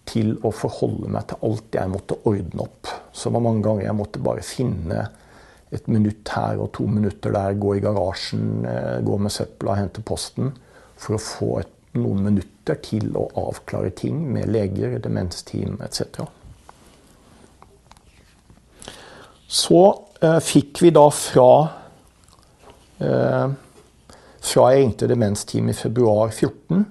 til 0.06 0.36
å 0.46 0.52
forholde 0.54 1.10
meg 1.10 1.26
til 1.30 1.48
alt 1.48 1.76
jeg 1.80 1.90
måtte 1.90 2.20
ordne 2.30 2.66
opp. 2.68 2.90
Så 3.10 3.30
det 3.30 3.38
var 3.38 3.46
mange 3.48 3.64
ganger 3.66 3.88
jeg 3.88 3.98
måtte 3.98 4.22
bare 4.22 4.44
finne 4.46 5.08
et 5.74 5.88
minutt 5.90 6.30
her 6.36 6.62
og 6.62 6.70
to 6.78 6.86
minutter 6.88 7.34
der, 7.34 7.58
gå 7.58 7.76
i 7.76 7.82
garasjen, 7.84 8.66
eh, 8.70 9.00
gå 9.02 9.18
med 9.18 9.34
søpla, 9.34 9.80
hente 9.80 10.04
posten, 10.06 10.54
for 10.96 11.18
å 11.18 11.24
få 11.24 11.50
et, 11.64 11.72
noen 11.96 12.26
minutter 12.28 12.76
til 12.84 13.14
å 13.16 13.30
avklare 13.40 13.94
ting 13.96 14.18
med 14.36 14.50
leger, 14.52 14.98
demensteam 15.00 15.78
etc. 15.86 16.26
Så 19.48 19.82
eh, 20.20 20.42
fikk 20.44 20.84
vi 20.84 20.92
da 20.96 21.06
fra 21.16 21.52
eh, 23.00 23.56
Fra 24.46 24.70
jeg 24.72 24.84
ringte 24.84 25.10
demensteam 25.10 25.72
i 25.72 25.78
februar 25.78 26.30
14 26.30 26.84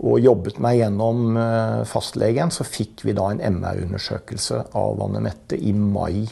og 0.00 0.22
jobbet 0.24 0.60
meg 0.64 0.78
gjennom 0.78 1.36
eh, 1.36 1.82
fastlegen, 1.88 2.48
så 2.48 2.64
fikk 2.64 3.04
vi 3.04 3.12
da 3.16 3.26
en 3.28 3.42
MR-undersøkelse 3.58 4.62
av 4.80 5.02
Anne 5.04 5.20
Mette 5.26 5.58
i 5.60 5.74
mai 5.76 6.24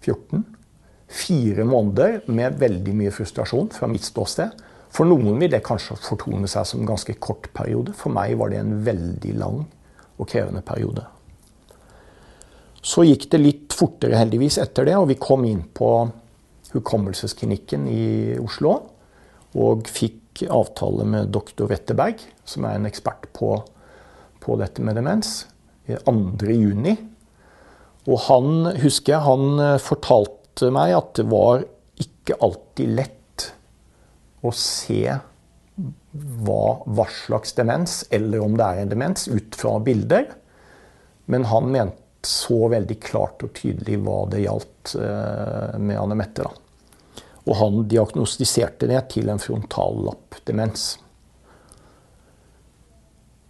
14. 0.00 0.46
Fire 1.08 1.66
måneder 1.68 2.22
med 2.32 2.56
veldig 2.60 2.94
mye 2.96 3.12
frustrasjon 3.12 3.68
fra 3.76 3.90
mitt 3.92 4.08
ståsted. 4.08 4.56
For 4.92 5.08
noen 5.08 5.36
vil 5.40 5.52
det 5.52 5.60
kanskje 5.66 5.98
fortone 6.00 6.48
seg 6.48 6.64
som 6.68 6.80
en 6.80 6.88
ganske 6.88 7.12
kort 7.20 7.50
periode. 7.56 7.92
For 7.96 8.12
meg 8.12 8.38
var 8.40 8.52
det 8.52 8.62
en 8.62 8.78
veldig 8.86 9.36
lang 9.36 9.62
og 10.16 10.28
krevende 10.28 10.64
periode. 10.64 11.04
Så 12.80 13.04
gikk 13.04 13.28
det 13.32 13.42
litt 13.42 13.76
fortere 13.76 14.16
heldigvis 14.16 14.56
etter 14.62 14.88
det, 14.88 14.96
og 14.96 15.10
vi 15.10 15.20
kom 15.20 15.44
inn 15.44 15.66
på 15.76 15.90
Hukommelsesklinikken 16.72 17.84
i 17.88 18.06
Oslo. 18.40 18.78
Og 19.58 19.88
fikk 19.90 20.44
avtale 20.54 21.06
med 21.08 21.32
doktor 21.34 21.70
Wetterberg, 21.72 22.22
som 22.46 22.66
er 22.68 22.78
en 22.78 22.88
ekspert 22.88 23.26
på, 23.36 23.56
på 24.42 24.58
dette 24.60 24.84
med 24.84 24.98
demens, 24.98 25.42
2.6. 25.88 26.98
Og 28.08 28.20
han 28.28 28.68
husker 28.80 29.14
jeg, 29.14 29.24
han 29.24 29.62
eh, 29.64 29.80
fortalte 29.82 30.70
meg 30.74 30.94
at 30.96 31.14
det 31.18 31.26
var 31.30 31.64
ikke 32.00 32.38
alltid 32.44 32.94
lett 32.98 33.48
å 34.44 34.52
se 34.54 35.02
hva, 35.78 36.62
hva 36.86 37.06
slags 37.12 37.54
demens, 37.58 38.02
eller 38.14 38.42
om 38.42 38.56
det 38.58 38.66
er 38.66 38.82
en 38.82 38.92
demens, 38.92 39.26
ut 39.28 39.58
fra 39.58 39.76
bilder. 39.82 40.30
Men 41.28 41.48
han 41.50 41.72
mente 41.74 42.04
så 42.28 42.66
veldig 42.72 42.96
klart 43.02 43.44
og 43.46 43.52
tydelig 43.56 44.00
hva 44.02 44.22
det 44.32 44.42
gjaldt 44.42 44.94
eh, 44.98 45.76
med 45.78 46.00
Anne 46.00 46.16
Mette. 46.18 46.46
da. 46.46 46.67
Og 47.48 47.56
han 47.56 47.84
diagnostiserte 47.88 48.88
det 48.90 49.00
til 49.14 49.30
en 49.32 49.40
frontallappdemens. 49.40 50.98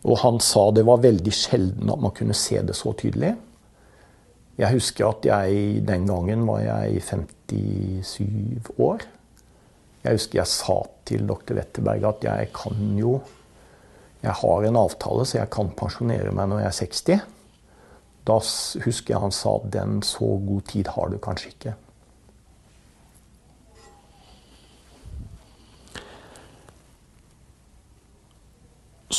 Og 0.07 0.21
han 0.23 0.39
sa 0.43 0.69
det 0.71 0.87
var 0.87 1.03
veldig 1.03 1.35
sjelden 1.35 1.91
at 1.91 2.03
man 2.03 2.15
kunne 2.15 2.37
se 2.39 2.61
det 2.63 2.77
så 2.79 2.95
tydelig. 2.99 3.35
Jeg 4.59 4.75
husker 4.75 5.07
at 5.11 5.27
jeg 5.27 5.83
den 5.87 6.07
gangen 6.09 6.47
var 6.47 6.63
jeg 6.65 7.03
57 7.07 8.71
år. 8.79 9.05
Jeg 10.05 10.19
husker 10.19 10.41
jeg 10.41 10.51
sa 10.51 10.79
til 11.09 11.27
dr. 11.27 11.57
Wetterberg 11.59 12.07
at 12.09 12.25
jeg 12.27 12.53
kan 12.55 12.95
jo 12.99 13.19
Jeg 14.19 14.35
har 14.35 14.65
en 14.67 14.77
avtale, 14.77 15.23
så 15.23 15.37
jeg 15.39 15.51
kan 15.55 15.69
pensjonere 15.79 16.33
meg 16.35 16.49
når 16.51 16.59
jeg 16.59 16.67
er 16.67 16.79
60. 16.79 17.21
Da 18.27 18.39
husker 18.83 19.15
jeg 19.15 19.21
han 19.23 19.31
sa 19.31 19.53
den 19.63 20.01
så 20.03 20.27
god 20.43 20.65
tid 20.73 20.91
har 20.91 21.13
du 21.13 21.21
kanskje 21.23 21.53
ikke. 21.53 21.75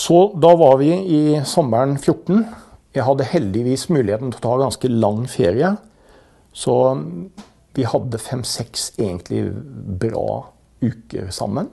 Så 0.10 0.32
da 0.42 0.56
var 0.58 0.80
vi 0.82 0.88
i 0.89 1.42
sommeren 1.46 1.92
14. 2.00 2.39
Jeg 2.98 3.06
hadde 3.06 3.28
heldigvis 3.30 3.84
muligheten 3.94 4.32
til 4.34 4.39
å 4.39 4.42
ta 4.42 4.54
ganske 4.58 4.89
lang 4.89 5.20
ferie. 5.30 5.70
Så 6.50 6.74
vi 7.78 7.86
hadde 7.86 8.18
fem-seks 8.18 8.88
egentlig 8.96 9.44
bra 10.01 10.48
uker 10.82 11.28
sammen. 11.30 11.70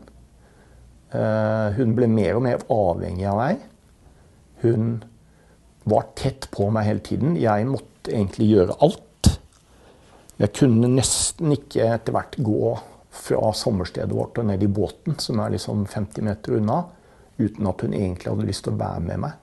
Eh, 1.16 1.78
hun 1.78 1.95
ble 1.97 2.11
mer 2.12 2.37
og 2.37 2.45
mer 2.45 2.66
avhengig 2.76 3.25
av 3.31 3.40
meg. 3.40 3.62
Hun 4.66 4.90
var 5.88 6.11
tett 6.21 6.50
på 6.52 6.69
meg 6.76 6.90
hele 6.90 7.05
tiden. 7.09 7.38
Jeg 7.40 7.71
måtte 7.71 8.12
egentlig 8.12 8.50
gjøre 8.50 8.76
alt. 8.85 9.31
Jeg 10.37 10.52
kunne 10.61 10.93
nesten 10.93 11.57
ikke 11.57 11.88
etter 11.88 12.12
hvert 12.12 12.37
gå 12.37 12.76
fra 13.16 13.49
sommerstedet 13.57 14.12
vårt 14.12 14.37
og 14.45 14.50
ned 14.50 14.61
i 14.61 14.69
båten, 14.69 15.16
som 15.25 15.40
er 15.40 15.57
liksom 15.57 15.88
50 15.88 16.28
meter 16.28 16.61
unna 16.61 16.83
uten 17.38 17.69
at 17.69 17.83
hun 17.85 17.95
egentlig 17.97 18.33
hadde 18.33 18.49
lyst 18.49 18.64
til 18.66 18.75
å 18.75 18.81
være 18.81 19.02
med 19.07 19.23
meg. 19.26 19.40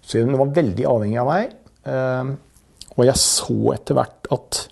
Så 0.00 0.22
hun 0.24 0.38
var 0.40 0.54
veldig 0.56 0.86
avhengig 0.90 1.20
av 1.22 1.30
meg. 1.30 1.56
Eh, 1.90 2.32
og 2.96 3.04
jeg 3.06 3.22
så 3.22 3.58
etter 3.74 3.98
hvert 3.98 4.30
at 4.34 4.62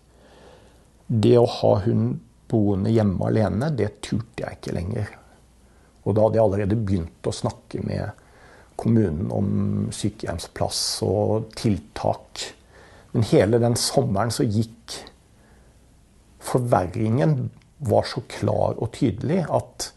det 1.08 1.36
å 1.40 1.46
ha 1.48 1.74
hun 1.86 2.10
boende 2.48 2.92
hjemme 2.92 3.28
alene, 3.28 3.70
det 3.76 4.00
turte 4.04 4.44
jeg 4.44 4.58
ikke 4.58 4.76
lenger. 4.76 5.12
Og 6.04 6.16
da 6.16 6.24
hadde 6.24 6.40
jeg 6.40 6.46
allerede 6.46 6.80
begynt 6.80 7.28
å 7.28 7.34
snakke 7.34 7.82
med 7.84 8.24
kommunen 8.78 9.32
om 9.34 9.50
sykehjemsplass 9.94 10.80
og 11.06 11.50
tiltak. 11.58 12.44
Men 13.12 13.26
hele 13.28 13.60
den 13.60 13.76
sommeren 13.80 14.32
så 14.34 14.46
gikk 14.46 14.74
Forverringen 16.48 17.50
var 17.84 18.06
så 18.08 18.22
klar 18.30 18.78
og 18.78 18.92
tydelig 18.94 19.42
at 19.52 19.90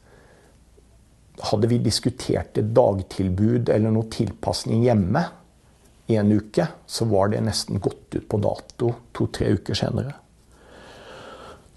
hadde 1.49 1.69
vi 1.71 1.81
diskutert 1.81 2.57
et 2.57 2.73
dagtilbud 2.75 3.69
eller 3.69 3.93
noe 3.93 4.09
tilpasning 4.13 4.83
hjemme 4.85 5.23
i 6.11 6.17
en 6.19 6.31
uke, 6.31 6.67
så 6.85 7.07
var 7.09 7.31
det 7.31 7.41
nesten 7.45 7.79
gått 7.81 8.17
ut 8.17 8.27
på 8.29 8.39
dato 8.41 8.91
to-tre 9.15 9.53
uker 9.57 9.77
senere. 9.77 10.13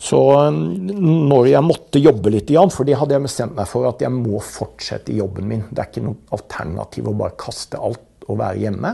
Så 0.05 0.21
når 0.51 1.47
jeg 1.49 1.65
måtte 1.65 2.03
jobbe 2.03 2.33
litt, 2.35 2.51
for 2.75 2.85
det 2.85 2.99
hadde 3.01 3.15
jeg 3.17 3.25
bestemt 3.25 3.55
meg 3.57 3.71
for 3.71 3.89
at 3.89 4.03
jeg 4.05 4.13
må 4.13 4.41
fortsette 4.43 5.15
i 5.15 5.21
jobben 5.21 5.49
min, 5.49 5.65
det 5.71 5.81
er 5.81 5.89
ikke 5.89 6.05
noe 6.05 6.35
alternativ 6.35 7.09
å 7.09 7.17
bare 7.23 7.39
kaste 7.41 7.81
alt 7.81 8.27
og 8.29 8.41
være 8.41 8.61
hjemme, 8.67 8.93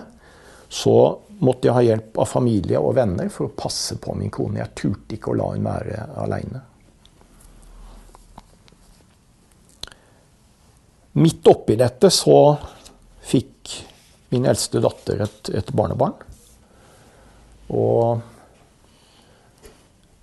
så 0.70 0.94
måtte 1.40 1.66
jeg 1.66 1.74
ha 1.74 1.82
hjelp 1.82 2.20
av 2.20 2.28
familie 2.30 2.78
og 2.78 2.94
venner 3.00 3.30
for 3.32 3.48
å 3.48 3.56
passe 3.56 3.96
på 3.98 4.14
min 4.18 4.30
kone. 4.30 4.60
Jeg 4.60 4.76
turte 4.76 5.16
ikke 5.16 5.32
å 5.32 5.38
la 5.40 5.48
henne 5.54 5.72
være 5.72 6.04
aleine. 6.20 6.62
Midt 11.18 11.46
oppi 11.50 11.74
dette 11.78 12.10
så 12.14 12.36
fikk 13.26 13.72
min 14.30 14.46
eldste 14.46 14.82
datter 14.82 15.24
et, 15.24 15.50
et 15.58 15.72
barnebarn. 15.74 16.14
Og 17.74 18.20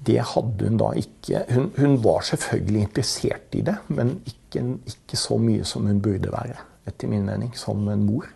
det 0.07 0.21
hadde 0.31 0.69
hun 0.69 0.79
da 0.79 0.93
ikke 0.99 1.43
hun, 1.51 1.69
hun, 1.75 1.97
var 2.03 2.23
selvfølgelig 2.27 2.85
interessert 2.85 3.57
i 3.59 3.63
det, 3.67 3.75
men 3.91 4.15
ikke, 4.29 4.63
ikke, 4.87 5.19
så 5.19 5.39
mye 5.41 5.67
som 5.67 5.87
hun 5.89 5.99
burde 6.03 6.31
være, 6.31 6.55
etter 6.87 7.11
min 7.11 7.27
mening, 7.27 7.51
som 7.57 7.83
en 7.91 8.05
mor. 8.07 8.29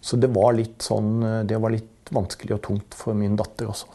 Så 0.00 0.16
det 0.20 0.30
var 0.32 0.54
litt 0.54 0.84
sånn 0.84 1.18
Det 1.48 1.56
var 1.58 1.72
litt 1.74 2.12
vanskelig 2.14 2.54
og 2.54 2.62
tungt 2.68 2.94
for 2.94 3.16
min 3.18 3.36
datter 3.36 3.68
også. 3.72 3.88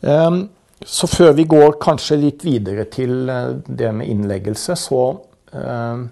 Um, 0.00 0.46
så 0.86 1.08
før 1.10 1.34
vi 1.36 1.44
går 1.48 1.76
kanskje 1.82 2.16
litt 2.22 2.44
videre 2.46 2.86
til 2.92 3.28
eh, 3.28 3.56
det 3.66 3.90
med 3.96 4.08
innleggelse, 4.08 4.76
så 4.80 5.02
eh, 5.52 6.04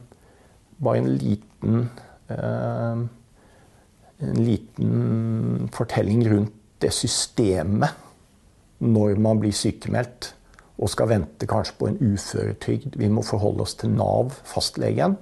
bare 0.78 1.00
en 1.02 1.14
liten 1.16 1.86
eh, 2.32 3.06
En 4.18 4.38
liten 4.42 5.68
fortelling 5.70 6.24
rundt 6.26 6.54
det 6.82 6.90
systemet 6.90 7.94
når 8.82 9.20
man 9.22 9.38
blir 9.38 9.54
sykemeldt 9.54 10.32
og 10.74 10.90
skal 10.90 11.10
vente 11.12 11.46
kanskje 11.46 11.76
på 11.78 11.86
en 11.86 12.00
uføretrygd. 12.02 12.96
Vi 12.98 13.10
må 13.14 13.22
forholde 13.22 13.62
oss 13.62 13.76
til 13.78 13.92
Nav, 13.94 14.34
fastlegen. 14.42 15.14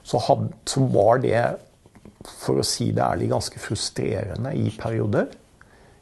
Så, 0.00 0.16
had, 0.16 0.48
så 0.64 0.86
var 0.94 1.20
det, 1.20 1.42
for 2.24 2.60
å 2.60 2.64
si 2.64 2.88
det 2.96 3.04
ærlig, 3.04 3.28
ganske 3.34 3.60
frustrerende 3.60 4.54
i 4.56 4.72
perioder. 4.80 5.28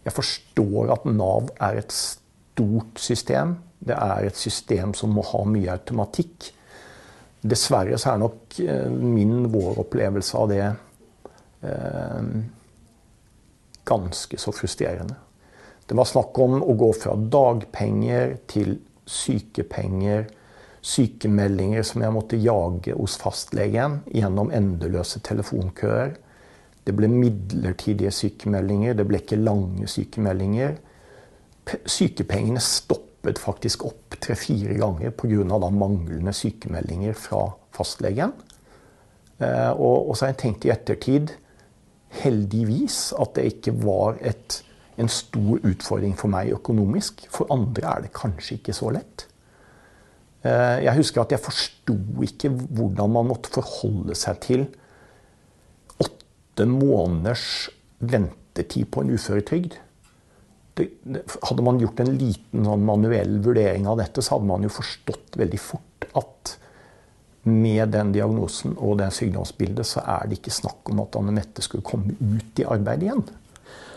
Jeg 0.06 0.14
forstår 0.14 0.94
at 0.94 1.10
Nav 1.10 1.50
er 1.58 1.82
et 1.82 1.94
stort 2.60 2.98
system. 2.98 3.56
Det 3.78 3.96
er 3.96 4.26
et 4.28 4.36
system 4.36 4.92
som 4.94 5.12
må 5.14 5.24
ha 5.24 5.44
mye 5.48 5.72
automatikk. 5.72 6.50
Dessverre 7.40 7.96
så 7.98 8.12
er 8.12 8.20
nok 8.20 8.58
eh, 8.60 8.90
min, 8.90 9.48
vår 9.48 9.80
opplevelse 9.80 10.36
av 10.36 10.50
det 10.50 10.66
eh, 11.64 12.26
ganske 13.88 14.38
så 14.38 14.52
frustrerende. 14.52 15.16
Det 15.88 15.96
var 15.96 16.06
snakk 16.06 16.36
om 16.38 16.60
å 16.62 16.76
gå 16.78 16.92
fra 16.94 17.16
dagpenger 17.16 18.36
til 18.50 18.76
sykepenger, 19.08 20.28
sykemeldinger 20.86 21.82
som 21.84 22.04
jeg 22.04 22.14
måtte 22.14 22.38
jage 22.40 22.94
hos 22.94 23.16
fastlegen 23.20 23.98
gjennom 24.12 24.52
endeløse 24.54 25.20
telefonkøer. 25.24 26.12
Det 26.84 26.94
ble 26.96 27.08
midlertidige 27.10 28.12
sykemeldinger, 28.14 28.94
det 28.94 29.08
ble 29.08 29.18
ikke 29.24 29.40
lange 29.40 29.88
sykemeldinger. 29.90 30.76
Sykepengene 31.68 32.62
stoppet 32.64 33.38
faktisk 33.38 33.84
opp 33.86 34.16
tre-fire 34.20 34.74
ganger 34.80 35.12
pga. 35.14 35.58
manglende 35.70 36.32
sykemeldinger 36.32 37.14
fra 37.14 37.44
fastlegen. 37.76 38.32
Eh, 39.40 39.70
og, 39.70 40.10
og 40.10 40.16
så 40.16 40.26
har 40.26 40.34
jeg 40.34 40.42
tenkt 40.44 40.66
i 40.66 40.72
ettertid, 40.74 41.32
heldigvis, 42.20 43.12
at 43.20 43.34
det 43.36 43.46
ikke 43.54 43.74
var 43.84 44.18
et, 44.20 44.60
en 44.98 45.08
stor 45.08 45.60
utfordring 45.62 46.16
for 46.18 46.32
meg 46.32 46.52
økonomisk. 46.56 47.26
For 47.32 47.50
andre 47.54 47.86
er 47.94 48.06
det 48.06 48.14
kanskje 48.16 48.58
ikke 48.58 48.76
så 48.76 48.90
lett. 48.96 49.26
Eh, 50.44 50.84
jeg 50.86 50.96
husker 50.96 51.22
at 51.22 51.34
jeg 51.34 51.44
forsto 51.44 51.96
ikke 52.24 52.50
hvordan 52.50 53.12
man 53.16 53.28
måtte 53.28 53.52
forholde 53.52 54.16
seg 54.16 54.40
til 54.44 54.66
åtte 56.00 56.66
måneders 56.68 57.68
ventetid 58.00 58.88
på 58.92 59.04
en 59.04 59.14
uføretrygd. 59.14 59.76
Hadde 61.48 61.64
man 61.66 61.80
gjort 61.82 62.00
en 62.02 62.14
liten 62.16 62.66
sånn 62.66 62.86
manuell 62.86 63.38
vurdering 63.44 63.88
av 63.90 64.00
dette, 64.00 64.22
så 64.22 64.36
hadde 64.36 64.50
man 64.50 64.66
jo 64.66 64.72
forstått 64.72 65.38
veldig 65.40 65.60
fort 65.62 66.08
at 66.18 66.56
med 67.48 67.92
den 67.94 68.12
diagnosen 68.12 68.74
og 68.76 68.98
det 69.00 69.08
sykdomsbildet, 69.16 69.86
så 69.88 70.02
er 70.04 70.28
det 70.28 70.40
ikke 70.40 70.52
snakk 70.52 70.90
om 70.92 71.00
at 71.04 71.16
Anne 71.16 71.32
Mette 71.36 71.64
skulle 71.64 71.86
komme 71.86 72.12
ut 72.20 72.60
i 72.60 72.66
arbeid 72.68 73.06
igjen. 73.06 73.24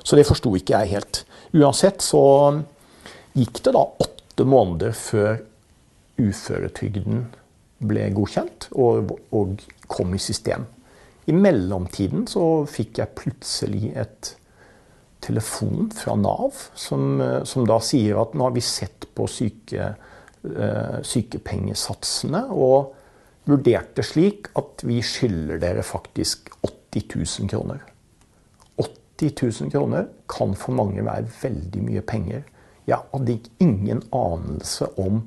Så 0.04 0.20
det 0.20 0.28
forsto 0.28 0.54
ikke 0.56 0.80
jeg 0.80 0.96
helt. 0.96 1.24
Uansett 1.56 2.04
så 2.04 2.24
gikk 3.36 3.64
det 3.66 3.74
da 3.76 3.84
åtte 3.84 4.46
måneder 4.48 4.96
før 4.96 5.42
uføretrygden 6.22 7.26
ble 7.84 8.06
godkjent 8.16 8.70
og, 8.80 9.16
og, 9.36 9.60
kom 9.92 10.14
i 10.16 10.22
system. 10.22 10.66
I 11.30 11.36
mellomtiden 11.36 12.26
så 12.32 12.64
fikk 12.70 13.00
jeg 13.02 13.16
plutselig 13.20 13.92
et 14.00 14.32
telefon 15.24 15.92
fra 15.96 16.16
Nav 16.20 16.58
som, 16.76 17.22
som 17.48 17.68
da 17.68 17.80
sier 17.84 18.20
at 18.22 18.36
nå 18.36 18.50
har 18.50 18.56
vi 18.56 18.64
sett 18.66 19.08
på 19.16 19.28
syke, 19.32 19.94
uh, 20.44 20.98
sykepengesatsene 21.06 22.46
og 22.52 22.94
vurdert 23.50 23.96
det 23.98 24.06
slik 24.08 24.48
at 24.60 24.84
vi 24.88 25.02
skylder 25.04 25.58
dere 25.64 25.84
faktisk 25.86 26.50
80 26.62 27.04
000 27.16 27.50
kroner. 27.52 27.80
80 28.78 29.62
000 29.62 29.72
kroner 29.72 30.08
kan 30.28 30.56
for 30.58 30.72
mange 30.76 31.06
være 31.06 31.28
veldig 31.42 31.84
mye 31.86 32.02
penger. 32.02 32.44
Jeg 32.88 32.98
hadde 33.14 33.40
ingen 33.64 34.02
anelse 34.12 34.86
om 35.00 35.22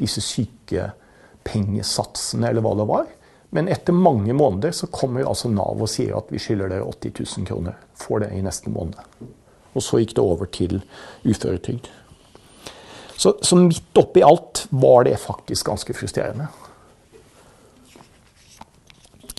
disse 0.00 0.20
sykepengesatsene, 0.24 2.48
eller 2.50 2.62
hva 2.64 2.74
det 2.78 2.86
var. 2.90 3.06
Men 3.54 3.68
etter 3.70 3.94
mange 3.94 4.34
måneder 4.34 4.74
så 4.74 4.88
kommer 4.92 5.26
altså 5.26 5.50
Nav 5.52 5.80
og 5.82 5.90
sier 5.90 6.16
at 6.18 6.32
vi 6.32 6.40
skylder 6.42 6.72
dere 6.72 6.88
80 6.88 7.38
000 7.38 7.46
kroner. 7.48 7.76
Får 7.98 8.24
det 8.24 8.32
i 8.34 8.42
neste 8.44 8.72
måned. 8.72 8.98
Og 9.76 9.84
så 9.84 10.00
gikk 10.00 10.16
det 10.16 10.24
over 10.24 10.50
til 10.50 10.80
uføretrygd. 11.24 11.88
Så, 13.16 13.36
så 13.40 13.56
midt 13.56 13.96
oppi 13.96 14.24
alt 14.24 14.66
var 14.70 15.06
det 15.06 15.16
faktisk 15.20 15.70
ganske 15.70 15.94
frustrerende. 15.96 16.48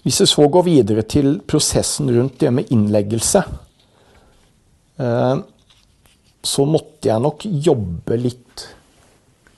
Hvis 0.02 0.22
jeg 0.24 0.32
så 0.32 0.48
går 0.48 0.64
videre 0.64 1.04
til 1.04 1.34
prosessen 1.44 2.10
rundt 2.16 2.40
det 2.40 2.54
med 2.54 2.72
innleggelse, 2.72 3.42
eh, 5.04 5.36
så 6.48 6.66
måtte 6.66 7.10
jeg 7.10 7.24
nok 7.26 7.44
jobbe 7.68 8.18
litt 8.22 8.64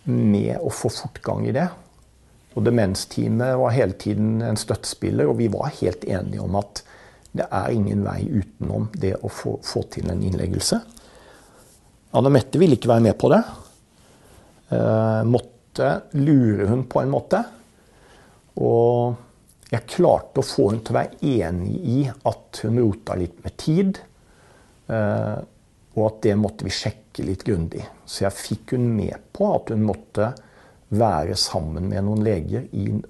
med 0.10 0.58
å 0.58 0.72
få 0.74 0.90
fortgang 0.90 1.46
i 1.48 1.54
det. 1.54 1.68
Og 2.58 2.66
Demensteamet 2.66 3.58
var 3.60 3.76
hele 3.76 3.96
tiden 4.00 4.40
en 4.42 4.58
støttespiller, 4.58 5.30
og 5.30 5.38
vi 5.40 5.50
var 5.54 5.74
helt 5.82 6.06
enige 6.08 6.42
om 6.42 6.58
at 6.60 6.84
det 7.38 7.46
er 7.46 7.74
ingen 7.76 8.02
vei 8.08 8.24
utenom 8.26 8.88
det 8.98 9.14
å 9.22 9.30
få, 9.30 9.60
få 9.62 9.84
til 9.94 10.10
en 10.10 10.24
innleggelse. 10.26 10.80
Anne 12.18 12.32
Mette 12.34 12.58
ville 12.58 12.80
ikke 12.80 12.90
være 12.90 13.06
med 13.06 13.18
på 13.22 13.30
det. 13.30 13.44
Eh, 14.74 15.22
måtte 15.30 15.92
lure 16.18 16.66
hun 16.72 16.88
på 16.90 17.04
en 17.04 17.14
måte. 17.14 17.44
Og 18.58 19.70
jeg 19.70 19.86
klarte 19.94 20.42
å 20.42 20.48
få 20.48 20.72
hun 20.72 20.82
til 20.82 20.96
å 20.96 21.00
være 21.00 21.22
enig 21.22 21.78
i 21.86 22.00
at 22.10 22.64
hun 22.66 22.82
rota 22.82 23.18
litt 23.20 23.38
med 23.46 23.58
tid. 23.62 24.02
Eh, 24.90 25.38
og 26.00 26.06
at 26.08 26.22
det 26.26 26.36
måtte 26.40 26.66
vi 26.66 26.74
sjekke 26.74 27.26
litt 27.28 27.46
grundig. 27.46 27.84
Så 28.10 28.26
jeg 28.26 28.38
fikk 28.40 28.74
hun 28.74 28.90
med 28.98 29.30
på 29.36 29.52
at 29.54 29.70
hun 29.74 29.86
måtte 29.86 30.32
være 30.90 31.36
sammen 31.38 31.90
med 31.90 32.02
noen 32.06 32.24
leger 32.26 32.62
i 32.74 33.02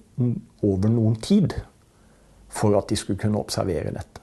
over 0.65 0.89
noen 0.91 1.15
tid 1.23 1.53
for 2.49 2.77
at 2.79 2.89
de 2.89 2.95
skulle 2.99 3.19
kunne 3.21 3.39
observere 3.39 3.91
dette. 3.95 4.21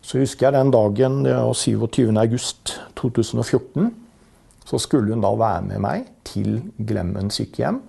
Så 0.00 0.18
husker 0.22 0.46
jeg 0.46 0.54
den 0.56 0.70
dagen, 0.72 1.24
det 1.24 1.34
var 1.34 1.52
27.8.2014, 1.52 3.90
så 4.64 4.78
skulle 4.78 5.14
hun 5.14 5.22
da 5.24 5.34
være 5.36 5.62
med 5.66 5.78
meg 5.82 6.04
til 6.24 6.62
Glemmen 6.86 7.30
sykehjem 7.32 7.80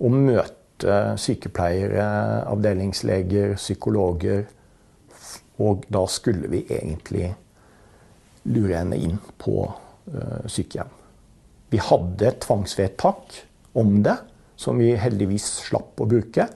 og 0.00 0.10
møte 0.16 1.16
sykepleiere, 1.20 2.04
avdelingsleger, 2.48 3.54
psykologer. 3.60 4.42
Og 5.60 5.84
da 5.92 6.06
skulle 6.08 6.48
vi 6.48 6.64
egentlig 6.72 7.36
lure 8.48 8.78
henne 8.78 8.96
inn 8.96 9.18
på 9.38 9.68
uh, 9.68 10.46
sykehjem. 10.48 10.88
Vi 11.70 11.78
hadde 11.84 12.26
et 12.30 12.40
tvangsvedtak 12.42 13.49
om 13.78 14.00
det, 14.04 14.16
som 14.60 14.78
vi 14.80 14.92
heldigvis 14.98 15.46
slapp 15.66 16.00
å 16.00 16.08
bruke. 16.08 16.46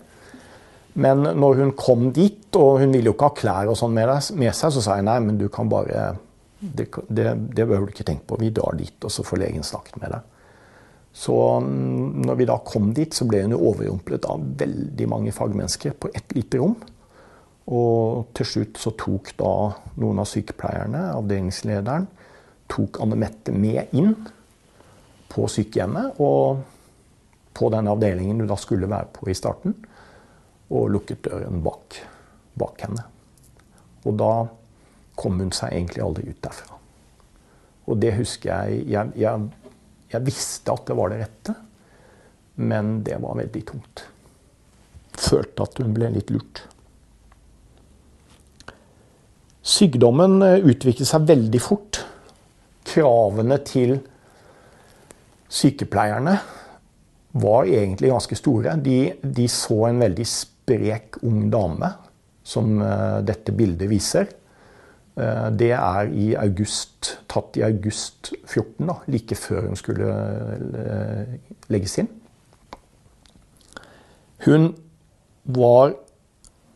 Men 0.94 1.24
når 1.24 1.62
hun 1.62 1.72
kom 1.78 2.10
dit, 2.14 2.46
og 2.54 2.78
hun 2.82 2.92
ville 2.94 3.10
jo 3.10 3.16
ikke 3.16 3.30
ha 3.30 3.38
klær 3.38 3.72
og 3.72 3.78
sånn 3.78 3.94
med, 3.96 4.12
med, 4.38 4.54
seg, 4.54 4.74
så 4.74 4.82
sa 4.84 4.98
jeg 4.98 5.06
nei, 5.08 5.18
men 5.24 5.40
du 5.40 5.48
kan 5.52 5.70
bare 5.70 6.14
Det, 6.64 6.86
det, 7.12 7.24
det 7.52 7.64
behøver 7.68 7.90
du 7.90 7.92
ikke 7.92 8.06
tenke 8.08 8.24
på. 8.24 8.38
Vi 8.40 8.48
drar 8.54 8.72
dit, 8.78 8.94
og 9.04 9.12
så 9.12 9.20
får 9.26 9.42
legen 9.42 9.66
snakket 9.66 9.98
med 10.00 10.14
deg. 10.14 10.22
Så 11.12 11.34
når 11.60 12.38
vi 12.40 12.46
da 12.48 12.56
kom 12.64 12.88
dit, 12.96 13.12
så 13.12 13.26
ble 13.28 13.42
hun 13.44 13.52
overrumplet 13.54 14.24
av 14.26 14.42
veldig 14.62 15.08
mange 15.12 15.34
fagmennesker 15.34 15.92
på 16.00 16.08
ett 16.16 16.32
lite 16.32 16.62
rom. 16.62 16.74
Og 17.70 18.32
til 18.36 18.48
slutt 18.48 18.80
så 18.80 18.94
tok 18.98 19.30
da 19.38 19.52
noen 20.00 20.22
av 20.22 20.28
sykepleierne, 20.28 21.04
avdelingslederen, 21.14 22.08
tok 22.72 22.98
Anne 23.04 23.18
Mette 23.20 23.52
med 23.52 23.92
inn 23.92 24.14
på 25.30 25.46
sykehjemmet. 25.52 26.18
Og 26.24 26.64
på 27.54 27.70
den 27.72 27.88
avdelingen 27.90 28.42
du 28.42 28.46
da 28.50 28.58
skulle 28.60 28.90
være 28.90 29.10
på 29.14 29.30
i 29.30 29.36
starten. 29.38 29.76
Og 30.74 30.90
lukket 30.90 31.24
døren 31.28 31.60
bak, 31.64 31.98
bak 32.58 32.86
henne. 32.86 33.04
Og 34.04 34.16
da 34.20 34.32
kom 35.18 35.38
hun 35.40 35.52
seg 35.54 35.72
egentlig 35.76 36.02
aldri 36.04 36.26
ut 36.30 36.40
derfra. 36.42 36.80
Og 37.84 38.00
det 38.00 38.14
husker 38.16 38.50
jeg 38.50 38.88
jeg, 38.94 39.12
jeg 39.20 39.64
jeg 40.14 40.22
visste 40.26 40.70
at 40.70 40.86
det 40.86 40.94
var 40.94 41.10
det 41.10 41.22
rette, 41.24 41.54
men 42.62 43.00
det 43.06 43.16
var 43.22 43.38
veldig 43.40 43.62
tungt. 43.66 44.04
Følte 45.14 45.66
at 45.66 45.80
hun 45.82 45.94
ble 45.96 46.10
litt 46.14 46.30
lurt. 46.30 46.62
Sykdommen 49.64 50.42
eh, 50.44 50.60
utviklet 50.62 51.08
seg 51.08 51.26
veldig 51.30 51.60
fort. 51.62 52.02
Kravene 52.86 53.58
til 53.66 53.96
sykepleierne 55.50 56.36
var 57.34 57.66
egentlig 57.66 58.12
ganske 58.12 58.38
store. 58.38 58.76
De, 58.82 58.98
de 59.22 59.48
så 59.50 59.88
en 59.88 60.00
veldig 60.04 60.26
sprek 60.28 61.18
ung 61.26 61.48
dame, 61.52 61.90
som 62.44 62.78
uh, 62.82 63.20
dette 63.26 63.54
bildet 63.56 63.90
viser. 63.90 64.30
Uh, 65.18 65.50
det 65.54 65.72
er 65.76 66.12
i 66.14 66.30
august, 66.38 67.16
tatt 67.30 67.58
i 67.58 67.64
august 67.66 68.32
14, 68.44 68.86
da, 68.86 68.98
like 69.10 69.38
før 69.38 69.68
hun 69.70 69.80
skulle 69.80 70.14
uh, 70.14 71.34
legges 71.72 71.98
inn. 72.02 72.10
Hun 74.44 74.72
var 75.44 75.94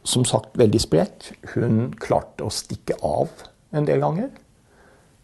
som 0.08 0.24
sagt 0.24 0.56
veldig 0.58 0.80
sprek. 0.80 1.32
Hun 1.54 1.90
klarte 2.00 2.46
å 2.46 2.52
stikke 2.52 2.96
av 3.04 3.28
en 3.76 3.88
del 3.88 4.00
ganger. 4.00 4.30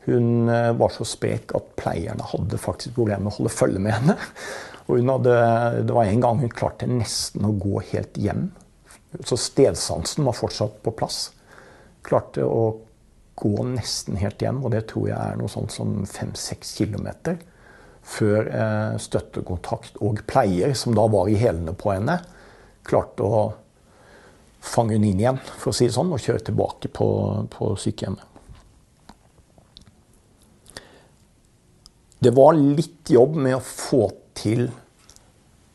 Hun 0.04 0.50
eh, 0.52 0.70
var 0.76 0.92
så 0.92 1.06
sprek 1.08 1.54
at 1.56 1.70
pleierne 1.80 2.26
hadde 2.34 2.60
faktisk 2.60 2.96
problemer 2.98 3.24
med 3.24 3.32
å 3.32 3.38
holde 3.38 3.54
følge 3.54 3.80
med 3.80 3.96
henne. 3.96 4.16
Og 4.84 5.00
hadde, 5.00 5.36
det 5.88 5.94
var 5.96 6.04
en 6.04 6.20
gang 6.20 6.40
hun 6.42 6.52
klarte 6.52 6.88
nesten 6.90 7.46
å 7.48 7.54
gå 7.56 7.80
helt 7.92 8.18
hjem. 8.20 8.50
Så 9.24 9.38
stedsansen 9.40 10.26
var 10.26 10.36
fortsatt 10.36 10.82
på 10.84 10.92
plass. 10.98 11.30
Klarte 12.04 12.44
å 12.44 12.66
gå 13.34 13.54
nesten 13.66 14.18
helt 14.20 14.42
hjem, 14.42 14.60
og 14.62 14.74
det 14.74 14.84
tror 14.90 15.08
jeg 15.08 15.18
er 15.18 15.40
noe 15.40 15.50
sånt 15.50 15.72
som 15.74 16.02
fem-seks 16.08 16.76
kilometer. 16.78 17.40
Før 18.04 18.50
eh, 18.52 18.96
støttekontakt 19.00 19.96
og 20.04 20.20
pleier, 20.28 20.74
som 20.76 20.94
da 20.96 21.06
var 21.10 21.30
i 21.32 21.38
hælene 21.40 21.72
på 21.78 21.94
henne, 21.94 22.18
klarte 22.84 23.24
å 23.24 23.44
fange 24.64 24.98
henne 24.98 25.10
inn 25.10 25.22
igjen, 25.22 25.40
for 25.56 25.72
å 25.72 25.76
si 25.76 25.88
det 25.88 25.96
sånn, 25.96 26.12
og 26.12 26.20
kjøre 26.20 26.44
tilbake 26.50 26.92
på, 26.92 27.08
på 27.52 27.72
sykehjemmet. 27.80 28.30
Det 32.24 32.32
var 32.32 32.56
litt 32.56 33.10
jobb 33.12 33.34
med 33.36 33.58
å 33.58 33.64
få 33.64 34.06
til 34.44 34.68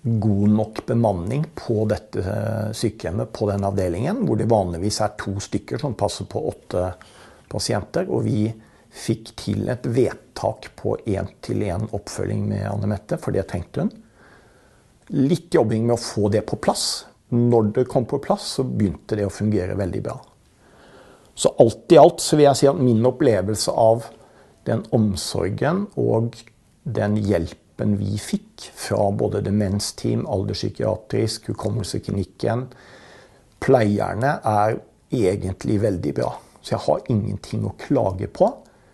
god 0.02 0.50
nok 0.50 0.86
bemanning 0.86 1.44
på 1.56 1.84
dette 1.90 2.24
eh, 2.24 2.72
sykehjemmet, 2.72 3.34
på 3.34 3.50
den 3.50 3.66
avdelingen, 3.68 4.24
hvor 4.26 4.40
det 4.40 4.50
vanligvis 4.50 5.02
er 5.04 5.18
to 5.20 5.36
stykker 5.44 5.82
som 5.82 5.98
passer 6.00 6.28
på 6.30 6.46
åtte 6.52 6.86
pasienter. 7.52 8.08
Og 8.08 8.24
vi 8.30 8.48
fikk 8.90 9.34
til 9.40 9.68
et 9.70 9.86
vedtak 9.86 10.72
på 10.80 10.96
én-til-én 11.04 11.90
oppfølging 11.96 12.48
med 12.50 12.66
Anne 12.70 12.90
Mette, 12.94 13.20
for 13.22 13.36
det 13.36 13.50
tenkte 13.52 13.86
hun. 13.86 13.92
Litt 15.20 15.54
jobbing 15.54 15.88
med 15.88 15.98
å 15.98 16.02
få 16.02 16.30
det 16.32 16.46
på 16.48 16.60
plass. 16.62 16.88
Når 17.36 17.74
det 17.76 17.90
kom 17.92 18.08
på 18.10 18.22
plass, 18.24 18.56
så 18.58 18.66
begynte 18.66 19.18
det 19.18 19.28
å 19.28 19.34
fungere 19.34 19.78
veldig 19.78 20.04
bra. 20.06 20.16
Så 21.40 21.52
alt 21.60 21.92
i 21.92 22.00
alt 22.00 22.24
så 22.24 22.38
vil 22.38 22.50
jeg 22.50 22.60
si 22.60 22.70
at 22.70 22.80
min 22.80 23.06
opplevelse 23.08 23.74
av 23.74 24.08
den 24.68 24.84
omsorgen 24.96 25.86
og 26.00 26.36
den 26.84 27.18
hjelpen 27.20 27.69
vi 27.86 28.18
fikk 28.20 28.70
fra 28.76 29.10
både 29.16 29.42
demensteam, 29.46 30.26
alderspsykiatrisk, 30.28 31.48
hukommelseklinikken, 31.52 32.66
pleierne, 33.64 34.34
er 34.44 34.80
egentlig 35.12 35.80
veldig 35.84 36.14
bra. 36.20 36.34
Så 36.62 36.76
jeg 36.76 36.84
har 36.86 37.08
ingenting 37.12 37.64
å 37.66 37.76
klage 37.80 38.28
på, 38.32 38.52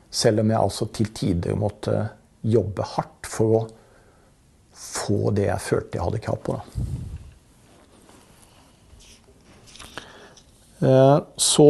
selv 0.09 0.43
om 0.43 0.53
jeg 0.53 0.61
altså 0.61 0.87
til 0.95 1.09
tider 1.17 1.57
måtte 1.59 1.97
jobbe 2.45 2.85
hardt 2.95 3.27
for 3.27 3.57
å 3.57 3.65
få 4.75 5.31
det 5.35 5.49
jeg 5.49 5.63
følte 5.65 5.97
jeg 5.97 6.05
hadde 6.05 6.23
krav 6.23 6.39
på. 6.45 6.57
Eh, 10.85 11.19
så 11.35 11.69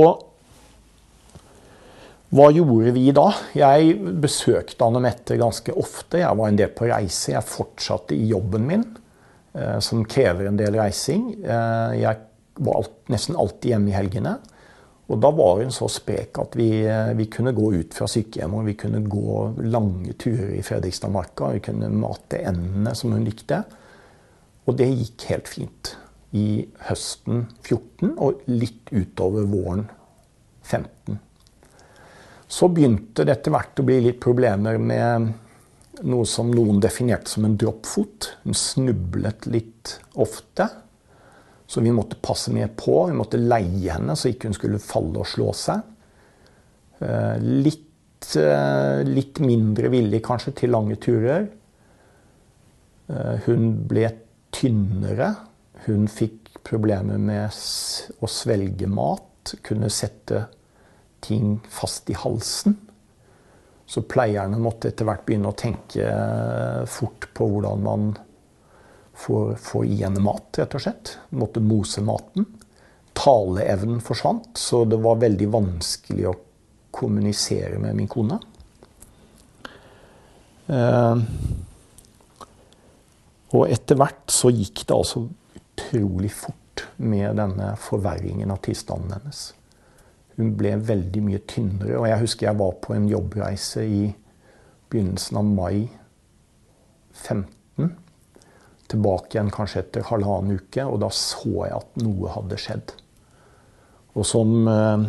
hva 2.36 2.50
gjorde 2.52 2.91
vi 2.95 3.10
da? 3.15 3.30
Jeg 3.56 3.95
besøkte 4.19 4.84
Anne 4.84 5.00
Mette 5.06 5.38
ganske 5.39 5.71
ofte. 5.80 6.19
Jeg 6.19 6.36
var 6.36 6.50
en 6.52 6.58
del 6.60 6.71
på 6.76 6.89
reise. 6.89 7.32
Jeg 7.32 7.48
fortsatte 7.48 8.15
i 8.17 8.28
jobben 8.28 8.65
min, 8.67 8.84
eh, 9.54 9.80
som 9.80 10.04
krever 10.04 10.50
en 10.50 10.58
del 10.60 10.76
reising. 10.76 11.30
Eh, 11.43 12.02
jeg 12.02 12.17
var 12.60 12.89
nesten 13.13 13.38
alltid 13.39 13.71
hjemme 13.71 13.89
i 13.89 13.95
helgene. 13.95 14.36
Og 15.08 15.21
da 15.21 15.30
var 15.32 15.62
hun 15.62 15.71
så 15.71 15.88
sprek 15.88 16.39
at 16.41 16.58
vi, 16.58 16.84
eh, 16.84 17.13
vi 17.13 17.28
kunne 17.28 17.54
gå 17.54 17.71
ut 17.74 17.93
fra 17.93 18.08
sykehjemmet 18.08 18.60
og 18.60 18.65
vi 18.65 18.74
kunne 18.74 19.04
gå 19.08 19.54
lange 19.71 20.13
turer 20.17 20.58
i 20.58 20.63
Fredrikstadmarka. 20.65 21.54
Vi 21.54 21.60
kunne 21.60 21.89
mate 21.89 22.41
endene 22.41 22.95
som 22.95 23.12
hun 23.12 23.24
likte. 23.24 23.63
Og 24.67 24.76
det 24.76 24.89
gikk 24.89 25.30
helt 25.30 25.48
fint 25.48 25.95
i 26.34 26.67
høsten 26.89 27.48
14 27.63 28.17
og 28.17 28.41
litt 28.48 28.91
utover 28.91 29.45
våren 29.45 29.88
15. 30.63 31.19
Så 32.47 32.69
begynte 32.69 33.25
det 33.25 33.39
etter 33.39 33.53
hvert 33.55 33.81
å 33.81 33.86
bli 33.88 33.97
litt 34.05 34.21
problemer 34.21 34.77
med 34.77 35.31
noe 36.05 36.27
som 36.27 36.51
noen 36.51 36.81
definerte 36.84 37.31
som 37.31 37.45
en 37.47 37.58
droppfot. 37.58 38.31
Hun 38.43 38.58
snublet 38.58 39.47
litt 39.49 39.95
ofte. 40.13 40.67
Så 41.67 41.81
vi 41.81 41.93
måtte 41.95 42.19
passe 42.21 42.53
mer 42.53 42.69
på. 42.77 43.08
Vi 43.10 43.17
måtte 43.17 43.41
leie 43.41 43.95
henne 43.95 44.15
så 44.17 44.29
ikke 44.29 44.51
hun 44.51 44.58
skulle 44.58 44.81
falle 44.84 45.23
og 45.23 45.29
slå 45.29 45.51
seg. 45.58 45.81
Eh, 46.99 47.38
litt, 47.41 48.36
eh, 48.38 49.01
litt 49.08 49.41
mindre 49.43 49.89
villig 49.93 50.21
kanskje 50.25 50.53
til 50.62 50.75
lange 50.75 50.99
turer. 51.01 51.47
Eh, 53.10 53.36
hun 53.47 53.71
ble 53.89 54.12
tynnere. 54.55 55.34
Hun 55.86 56.08
fikk 56.08 56.62
problemer 56.65 57.17
med 57.17 57.49
å 58.21 58.29
svelge 58.29 58.88
mat. 58.89 59.55
Kunne 59.65 59.89
sette 59.93 60.45
ting 61.25 61.57
fast 61.69 62.09
i 62.09 62.17
halsen. 62.17 62.77
Så 63.85 64.01
pleierne 64.09 64.57
måtte 64.61 64.89
etter 64.89 65.05
hvert 65.05 65.25
begynne 65.27 65.51
å 65.51 65.57
tenke 65.57 66.07
fort 66.89 67.27
på 67.38 67.49
hvordan 67.51 67.83
man 67.85 68.07
får, 69.13 69.55
får 69.61 69.85
igjen 69.85 70.21
mat, 70.25 70.57
rett 70.57 70.77
og 70.77 70.85
slett. 70.88 71.15
Måtte 71.38 71.63
mose 71.63 72.01
maten. 72.05 72.47
Taleevnen 73.15 74.01
forsvant, 74.03 74.57
så 74.59 74.83
det 74.89 74.99
var 75.03 75.21
veldig 75.21 75.47
vanskelig 75.53 76.27
å 76.27 76.35
kommunisere 76.95 77.79
med 77.79 77.95
min 77.95 78.09
kone. 78.11 78.39
Eh, 80.65 81.23
og 83.55 83.69
etter 83.69 83.99
hvert 83.99 84.33
så 84.33 84.51
gikk 84.51 84.83
det 84.88 84.97
altså 84.97 85.27
utrolig 85.55 86.31
fort 86.33 86.88
med 86.97 87.38
denne 87.39 87.73
forverringen 87.79 88.51
av 88.51 88.59
tilstanden 88.65 89.13
hennes. 89.15 89.47
Hun 90.36 90.56
ble 90.60 90.76
veldig 90.84 91.21
mye 91.24 91.41
tynnere. 91.48 91.98
Og 92.00 92.08
jeg 92.10 92.21
husker 92.24 92.50
jeg 92.50 92.60
var 92.60 92.76
på 92.84 92.95
en 92.95 93.08
jobbreise 93.10 93.86
i 93.88 94.02
begynnelsen 94.91 95.39
av 95.39 95.48
mai 95.48 95.86
15. 97.15 97.93
Tilbake 98.91 99.36
igjen 99.36 99.54
kanskje 99.54 99.82
etter 99.82 100.06
halvannen 100.12 100.60
uke, 100.60 100.84
og 100.86 101.00
da 101.02 101.10
så 101.13 101.65
jeg 101.65 101.78
at 101.80 102.02
noe 102.04 102.34
hadde 102.36 102.60
skjedd. 102.62 102.93
Og 104.15 104.28
som, 104.28 104.67
eh, 104.67 105.08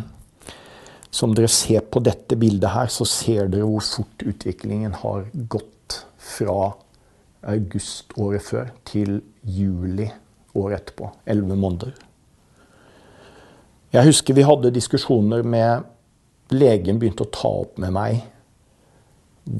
som 1.11 1.35
dere 1.35 1.51
ser 1.51 1.85
på 1.85 2.01
dette 2.03 2.35
bildet 2.39 2.73
her, 2.73 2.87
så 2.87 3.05
ser 3.07 3.47
dere 3.47 3.67
hvor 3.67 3.83
fort 3.85 4.25
utviklingen 4.25 4.97
har 5.03 5.27
gått 5.47 6.01
fra 6.17 6.73
august 7.47 8.11
året 8.17 8.43
før 8.43 8.71
til 8.87 9.21
juli 9.43 10.09
året 10.57 10.81
etterpå. 10.81 11.11
Elleve 11.29 11.55
måneder. 11.55 12.06
Jeg 13.93 14.09
husker 14.09 14.33
vi 14.35 14.43
hadde 14.43 14.73
diskusjoner 14.75 15.45
med 15.47 15.85
Legen 16.51 16.97
begynte 16.99 17.23
å 17.23 17.29
ta 17.31 17.47
opp 17.63 17.77
med 17.79 17.93
meg 17.95 18.19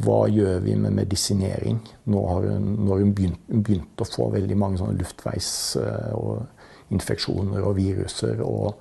hva 0.04 0.28
gjør 0.28 0.60
vi 0.66 0.74
med 0.76 0.92
medisinering. 0.98 1.78
Nå 2.12 2.20
har 2.28 2.44
hun, 2.52 2.66
når 2.88 2.98
hun 3.00 3.14
begynt, 3.16 3.40
begynt, 3.48 4.02
å 4.04 4.06
få 4.08 4.30
veldig 4.34 4.58
mange 4.60 4.78
sånne 4.82 5.00
luftveisinfeksjoner 5.00 7.62
og 7.64 7.78
viruser 7.78 8.42
og 8.44 8.76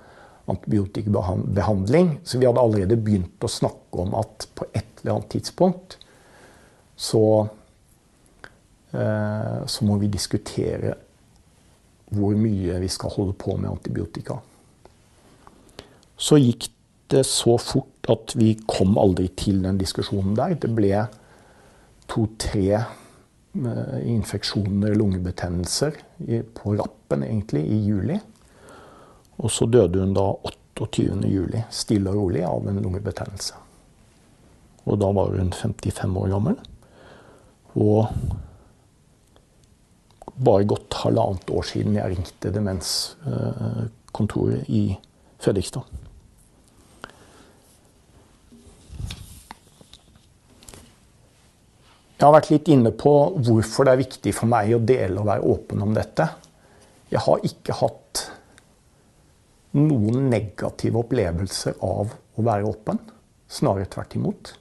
antibiotikabehandling. 0.51 2.19
Så 2.27 2.39
vi 2.43 2.47
hadde 2.49 2.63
allerede 2.63 2.97
begynt 2.99 3.39
å 3.39 3.49
snakke 3.51 3.99
om 4.03 4.15
at 4.19 4.49
på 4.59 4.65
et 4.73 4.91
eller 5.03 5.13
annet 5.15 5.31
tidspunkt 5.37 5.99
så, 6.99 7.47
eh, 8.91 9.63
så 9.67 9.85
må 9.87 9.99
vi 10.03 10.09
diskutere 10.11 10.95
hvor 12.11 12.35
mye 12.39 12.81
vi 12.83 12.89
skal 12.91 13.11
holde 13.15 13.35
på 13.39 13.57
med 13.59 13.71
antibiotika 13.71 14.35
så 16.17 16.39
gikk 16.41 16.71
det 17.13 17.23
så 17.29 17.59
fort 17.61 18.09
at 18.11 18.35
vi 18.39 18.55
kom 18.67 18.97
aldri 18.99 19.29
til 19.39 19.63
den 19.65 19.79
diskusjonen 19.79 20.37
der. 20.39 20.55
Det 20.59 20.71
ble 20.75 21.07
to-tre 22.11 22.67
eh, 22.77 23.99
infeksjoner, 24.15 24.95
lungebetennelser, 24.99 25.93
på 26.57 26.75
rappen 26.79 27.23
egentlig, 27.27 27.65
i 27.67 27.79
juli. 27.87 28.19
Og 29.37 29.51
så 29.53 29.67
døde 29.69 30.01
hun 30.01 30.15
da 30.17 30.33
28. 30.33 31.29
juli, 31.29 31.63
stille 31.71 32.11
og 32.11 32.17
rolig, 32.21 32.45
av 32.47 32.69
en 32.69 32.83
lungebetennelse. 32.83 33.55
Og 34.87 35.01
da 35.03 35.13
var 35.13 35.27
hun 35.35 35.53
55 35.53 36.17
år 36.23 36.29
gammel. 36.33 36.57
Og 37.77 38.07
bare 40.37 40.65
gått 40.69 40.95
halvannet 41.03 41.51
år 41.51 41.63
siden 41.67 41.95
jeg 41.97 42.11
ringte 42.13 42.55
demenskontoret 42.55 44.65
i 44.69 44.99
Fredrikstad. 45.43 45.83
Jeg 52.17 52.25
har 52.25 52.33
vært 52.33 52.49
litt 52.49 52.69
inne 52.73 52.95
på 52.97 53.11
hvorfor 53.45 53.85
det 53.85 53.93
er 53.93 54.01
viktig 54.01 54.33
for 54.33 54.49
meg 54.49 54.71
å 54.73 54.81
dele 54.81 55.21
og 55.21 55.27
være 55.29 55.49
åpen 55.53 55.83
om 55.85 55.91
dette. 55.93 56.25
Jeg 57.13 57.21
har 57.27 57.43
ikke 57.45 57.75
hatt 57.77 58.23
noen 59.77 60.31
negative 60.33 61.03
opplevelser 61.03 61.77
av 61.85 62.15
å 62.17 62.45
være 62.47 62.71
åpen. 62.71 63.03
Snarere 63.53 63.91
tvert 63.93 64.17
imot. 64.17 64.53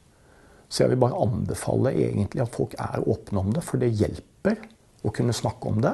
Så 0.68 0.84
jeg 0.84 0.92
vil 0.92 1.00
bare 1.06 1.22
anbefale 1.24 1.94
egentlig 1.96 2.44
at 2.44 2.52
folk 2.52 2.76
er 2.76 3.08
åpne 3.08 3.46
om 3.46 3.54
det, 3.56 3.64
for 3.64 3.80
det 3.80 3.94
hjelper 4.02 4.60
å 5.08 5.14
kunne 5.16 5.36
snakke 5.36 5.72
om 5.72 5.80
det. 5.86 5.94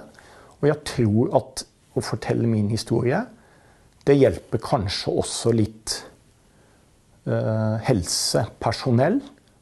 Og 0.64 0.66
jeg 0.66 0.82
tror 0.90 1.36
at 1.38 1.62
å 1.94 2.02
fortelle 2.02 2.50
min 2.50 2.72
historie, 2.74 3.20
det 4.10 4.18
hjelper 4.18 4.64
kanskje 4.66 5.14
også 5.22 5.54
litt 5.54 5.94
uh, 7.30 7.78
helsepersonell 7.86 9.20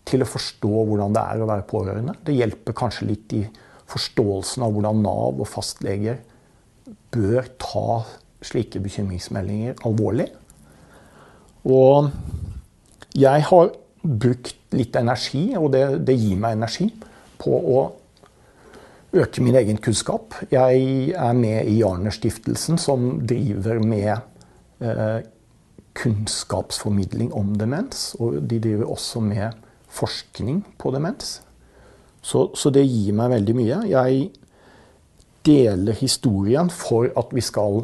til 0.10 0.24
å 0.26 0.30
forstå 0.30 0.72
hvordan 0.90 1.16
det 1.16 1.24
er 1.24 1.44
å 1.44 1.50
være 1.50 1.68
pårørende. 1.70 2.16
Det 2.26 2.36
hjelper 2.38 2.78
kanskje 2.78 3.10
litt 3.10 3.36
i 3.38 3.44
forståelsen 3.90 4.66
av 4.66 4.74
hvordan 4.74 5.04
Nav 5.06 5.40
og 5.42 5.50
fastleger 5.50 6.20
bør 7.14 7.48
ta 7.62 8.02
slike 8.46 8.82
bekymringsmeldinger 8.84 9.80
alvorlig. 9.88 10.30
Og 11.70 12.10
jeg 13.18 13.46
har 13.50 13.72
brukt 14.02 14.76
litt 14.78 14.96
energi, 14.96 15.50
og 15.58 15.72
det, 15.74 15.84
det 16.08 16.16
gir 16.18 16.38
meg 16.40 16.58
energi, 16.58 16.88
på 17.40 17.56
å 17.56 17.82
øke 19.16 19.44
min 19.44 19.58
egen 19.60 19.80
kunnskap. 19.82 20.38
Jeg 20.54 21.14
er 21.18 21.34
med 21.38 21.68
i 21.68 21.80
Jarner-stiftelsen, 21.80 22.80
som 22.82 23.12
driver 23.28 23.82
med 23.84 24.14
eh, 24.84 25.26
kunnskapsformidling 26.00 27.34
om 27.36 27.56
demens. 27.60 28.14
Og 28.20 28.40
de 28.46 28.62
driver 28.62 28.94
også 28.94 29.24
med 29.26 29.69
forskning 29.90 30.64
på 30.78 30.92
demens. 30.94 31.40
Så, 32.22 32.50
så, 32.56 32.70
det 32.70 32.86
gir 32.86 33.16
meg 33.16 33.32
veldig 33.34 33.56
mye. 33.58 33.80
Jeg 33.90 34.30
deler 35.48 35.98
historien 35.98 36.70
for 36.74 37.10
at 37.18 37.34
vi 37.34 37.44
skal 37.44 37.84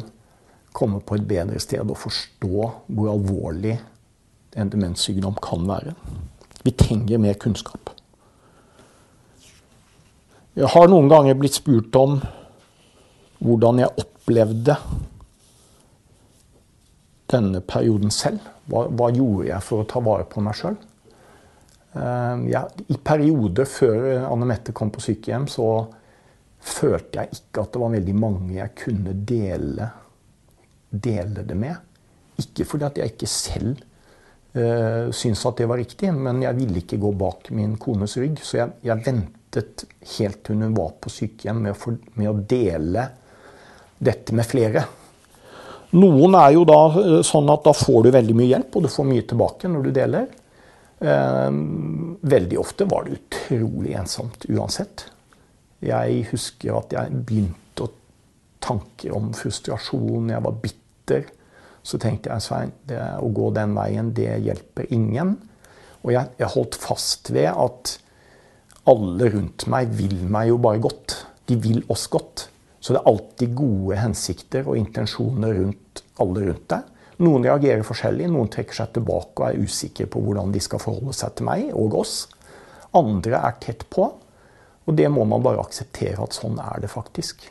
komme 0.76 1.00
på 1.00 1.16
et 1.16 1.26
bedre 1.28 1.60
sted 1.62 1.80
og 1.80 1.98
forstå 1.98 2.70
hvor 2.86 3.12
alvorlig 3.14 3.78
en 4.56 4.72
demenssykdom 4.72 5.38
kan 5.42 5.64
være. 5.68 5.94
Vi 6.64 6.74
trenger 6.76 7.22
mer 7.22 7.38
kunnskap. 7.40 7.90
Jeg 10.56 10.68
har 10.72 10.88
noen 10.88 11.08
ganger 11.12 11.36
blitt 11.36 11.56
spurt 11.58 11.96
om 12.00 12.20
hvordan 13.44 13.82
jeg 13.82 13.92
opplevde 14.00 14.76
denne 17.32 17.60
perioden 17.60 18.12
selv. 18.14 18.40
Hva, 18.70 18.86
hva 18.88 19.10
gjorde 19.12 19.50
jeg 19.50 19.64
for 19.66 19.82
å 19.82 19.88
ta 19.88 20.00
vare 20.02 20.24
på 20.30 20.42
meg 20.44 20.56
sjøl? 20.56 20.78
Uh, 21.96 22.44
ja, 22.52 22.66
I 22.92 22.98
perioder 23.00 23.68
før 23.68 24.26
Anne 24.28 24.48
Mette 24.48 24.74
kom 24.76 24.90
på 24.92 25.00
sykehjem, 25.00 25.46
så 25.48 25.68
følte 26.66 27.22
jeg 27.22 27.38
ikke 27.38 27.62
at 27.62 27.72
det 27.72 27.80
var 27.80 27.92
veldig 27.94 28.14
mange 28.18 28.56
jeg 28.58 28.74
kunne 28.76 29.14
dele, 29.28 29.90
dele 30.90 31.44
det 31.46 31.56
med. 31.56 31.78
Ikke 32.42 32.66
fordi 32.68 32.88
at 32.90 33.00
jeg 33.00 33.14
ikke 33.14 33.30
selv 33.30 33.78
uh, 33.78 35.08
syntes 35.08 35.46
at 35.48 35.62
det 35.62 35.70
var 35.70 35.80
riktig, 35.80 36.12
men 36.12 36.44
jeg 36.44 36.58
ville 36.58 36.82
ikke 36.84 37.00
gå 37.00 37.14
bak 37.16 37.50
min 37.56 37.78
kones 37.80 38.18
rygg. 38.20 38.42
Så 38.44 38.60
jeg, 38.60 38.76
jeg 38.84 39.06
ventet 39.06 39.86
helt 40.18 40.44
til 40.44 40.60
hun 40.60 40.76
var 40.76 40.92
på 41.00 41.12
sykehjem 41.12 41.64
med 41.64 41.72
å, 41.72 41.80
for, 41.80 41.96
med 42.20 42.28
å 42.28 42.36
dele 42.44 43.08
dette 43.96 44.36
med 44.36 44.44
flere. 44.44 44.84
Noen 45.96 46.34
er 46.36 46.50
jo 46.56 46.64
da 46.68 46.80
eh, 47.00 47.20
sånn 47.24 47.48
at 47.52 47.64
da 47.64 47.72
får 47.76 48.04
du 48.04 48.10
veldig 48.14 48.36
mye 48.36 48.50
hjelp, 48.50 48.74
og 48.76 48.84
du 48.84 48.92
får 48.92 49.06
mye 49.08 49.24
tilbake 49.30 49.70
når 49.70 49.86
du 49.86 49.94
deler. 49.96 50.26
Eh, 51.00 51.50
veldig 52.20 52.58
ofte 52.58 52.86
var 52.88 53.04
det 53.04 53.18
utrolig 53.18 53.94
ensomt 53.98 54.46
uansett. 54.48 55.06
Jeg 55.84 56.22
husker 56.30 56.78
at 56.78 56.94
jeg 56.96 57.22
begynte 57.28 57.84
å 57.84 57.92
tanke 58.64 59.12
om 59.14 59.32
frustrasjon. 59.36 60.32
Jeg 60.32 60.44
var 60.46 60.62
bitter. 60.62 61.28
Så 61.86 62.00
tenkte 62.02 62.32
jeg 62.32 62.42
Svein, 62.42 62.72
det, 62.88 62.98
å 63.22 63.28
gå 63.30 63.52
den 63.54 63.76
veien, 63.76 64.10
det 64.16 64.40
hjelper 64.42 64.88
ingen. 64.94 65.36
Og 66.02 66.14
jeg, 66.14 66.32
jeg 66.40 66.52
holdt 66.56 66.78
fast 66.80 67.30
ved 67.34 67.52
at 67.52 67.96
alle 68.90 69.30
rundt 69.34 69.66
meg 69.70 69.92
vil 69.98 70.18
meg 70.30 70.50
jo 70.50 70.58
bare 70.62 70.82
godt. 70.82 71.20
De 71.46 71.58
vil 71.62 71.84
oss 71.92 72.08
godt. 72.10 72.48
Så 72.80 72.94
det 72.94 73.00
er 73.02 73.10
alltid 73.10 73.54
gode 73.58 73.98
hensikter 73.98 74.66
og 74.66 74.78
intensjoner 74.78 75.56
rundt 75.60 76.02
alle 76.22 76.48
rundt 76.48 76.68
deg. 76.72 76.92
Noen 77.24 77.46
reagerer 77.46 77.84
forskjellig, 77.86 78.28
noen 78.28 78.50
trekker 78.52 78.76
seg 78.76 78.92
tilbake 78.98 79.40
og 79.40 79.46
er 79.48 79.62
usikre 79.64 80.08
på 80.10 80.20
hvordan 80.20 80.52
de 80.52 80.60
skal 80.60 80.82
forholde 80.82 81.14
seg 81.16 81.36
til 81.38 81.48
meg 81.48 81.70
og 81.72 81.96
oss. 82.02 82.16
Andre 82.96 83.40
er 83.40 83.56
tett 83.62 83.86
på, 83.92 84.08
og 84.86 84.96
det 84.98 85.08
må 85.12 85.24
man 85.28 85.44
bare 85.44 85.62
akseptere 85.64 86.20
at 86.22 86.36
sånn 86.36 86.60
er 86.62 86.84
det 86.84 86.92
faktisk. 86.92 87.48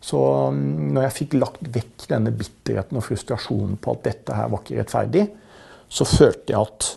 Så 0.00 0.20
mm, 0.54 0.94
når 0.94 1.08
jeg 1.08 1.16
fikk 1.16 1.36
lagt 1.40 1.68
vekk 1.74 2.06
denne 2.12 2.32
bitterheten 2.34 3.00
og 3.00 3.06
frustrasjonen 3.06 3.78
på 3.82 3.96
at 3.96 4.04
dette 4.06 4.36
her 4.36 4.50
var 4.52 4.62
ikke 4.62 4.80
rettferdig, 4.82 5.26
så 5.88 6.06
følte 6.06 6.54
jeg 6.54 6.60
at 6.60 6.90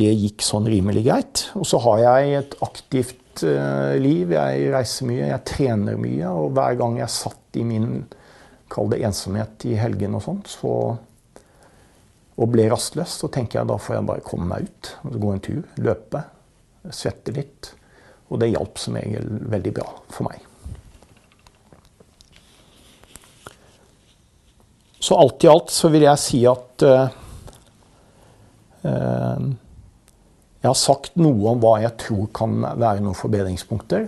det 0.00 0.10
gikk 0.18 0.44
sånn 0.44 0.66
rimelig 0.68 1.04
greit. 1.06 1.44
Og 1.58 1.66
så 1.68 1.80
har 1.84 2.02
jeg 2.02 2.36
et 2.40 2.56
aktivt 2.64 3.44
uh, 3.46 3.94
liv. 4.00 4.32
Jeg 4.34 4.72
reiser 4.72 5.08
mye, 5.08 5.28
jeg 5.30 5.46
trener 5.48 6.00
mye. 6.00 6.32
Og 6.32 6.56
hver 6.56 6.78
gang 6.80 6.98
jeg 7.00 7.12
satt 7.12 7.60
i 7.60 7.64
min 7.68 8.02
kall 8.72 8.90
det 8.92 9.02
ensomhet 9.04 9.66
i 9.68 9.76
helgen 9.78 10.16
og 10.16 10.24
sånt, 10.24 10.48
så, 10.50 10.72
og 12.36 12.52
ble 12.52 12.68
rastløs, 12.72 13.18
så 13.20 13.28
tenker 13.32 13.60
jeg 13.60 13.70
da 13.70 13.78
får 13.80 13.98
jeg 13.98 14.08
bare 14.08 14.24
komme 14.26 14.48
meg 14.48 14.68
ut. 14.68 14.94
Gå 15.12 15.32
en 15.34 15.44
tur, 15.44 15.62
løpe, 15.84 16.24
svette 16.90 17.34
litt. 17.36 17.74
Og 18.32 18.40
det 18.40 18.54
hjalp 18.54 18.80
som 18.80 18.96
regel 18.96 19.28
veldig 19.52 19.74
bra 19.76 19.88
for 20.12 20.30
meg. 20.30 20.48
Så 25.02 25.18
alt 25.18 25.44
i 25.44 25.50
alt 25.50 25.72
så 25.74 25.90
vil 25.90 26.06
jeg 26.06 26.22
si 26.22 26.38
at 26.46 26.84
uh, 26.86 27.08
uh, 28.86 29.46
jeg 30.62 30.68
har 30.68 30.78
sagt 30.78 31.16
noe 31.18 31.50
om 31.50 31.62
hva 31.62 31.80
jeg 31.82 31.96
tror 32.04 32.28
kan 32.38 32.54
være 32.62 33.02
noen 33.02 33.18
forbedringspunkter. 33.18 34.06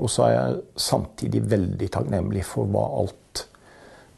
Og 0.00 0.08
så 0.10 0.24
er 0.26 0.32
jeg 0.32 0.62
samtidig 0.80 1.44
veldig 1.52 1.90
takknemlig 1.92 2.46
for 2.48 2.70
hva 2.72 2.86
alt 3.02 3.20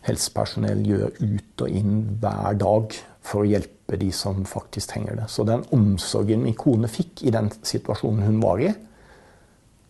helsepersonell 0.07 0.83
gjør 0.87 1.19
ut 1.21 1.65
og 1.67 1.79
inn 1.81 2.01
hver 2.23 2.59
dag 2.61 2.97
for 3.27 3.43
å 3.43 3.51
hjelpe 3.51 3.99
de 3.99 4.11
som 4.15 4.45
faktisk 4.49 4.93
trenger 4.93 5.19
det. 5.21 5.29
Så 5.33 5.47
den 5.47 5.65
omsorgen 5.75 6.45
min 6.47 6.57
kone 6.59 6.91
fikk 6.91 7.25
i 7.27 7.35
den 7.35 7.51
situasjonen 7.67 8.27
hun 8.27 8.43
var 8.43 8.63
i, 8.63 8.73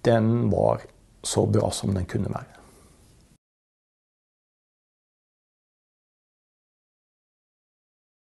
den 0.07 0.51
var 0.53 0.85
så 1.27 1.45
bra 1.51 1.71
som 1.75 1.95
den 1.97 2.07
kunne 2.09 2.33
være. 2.33 2.56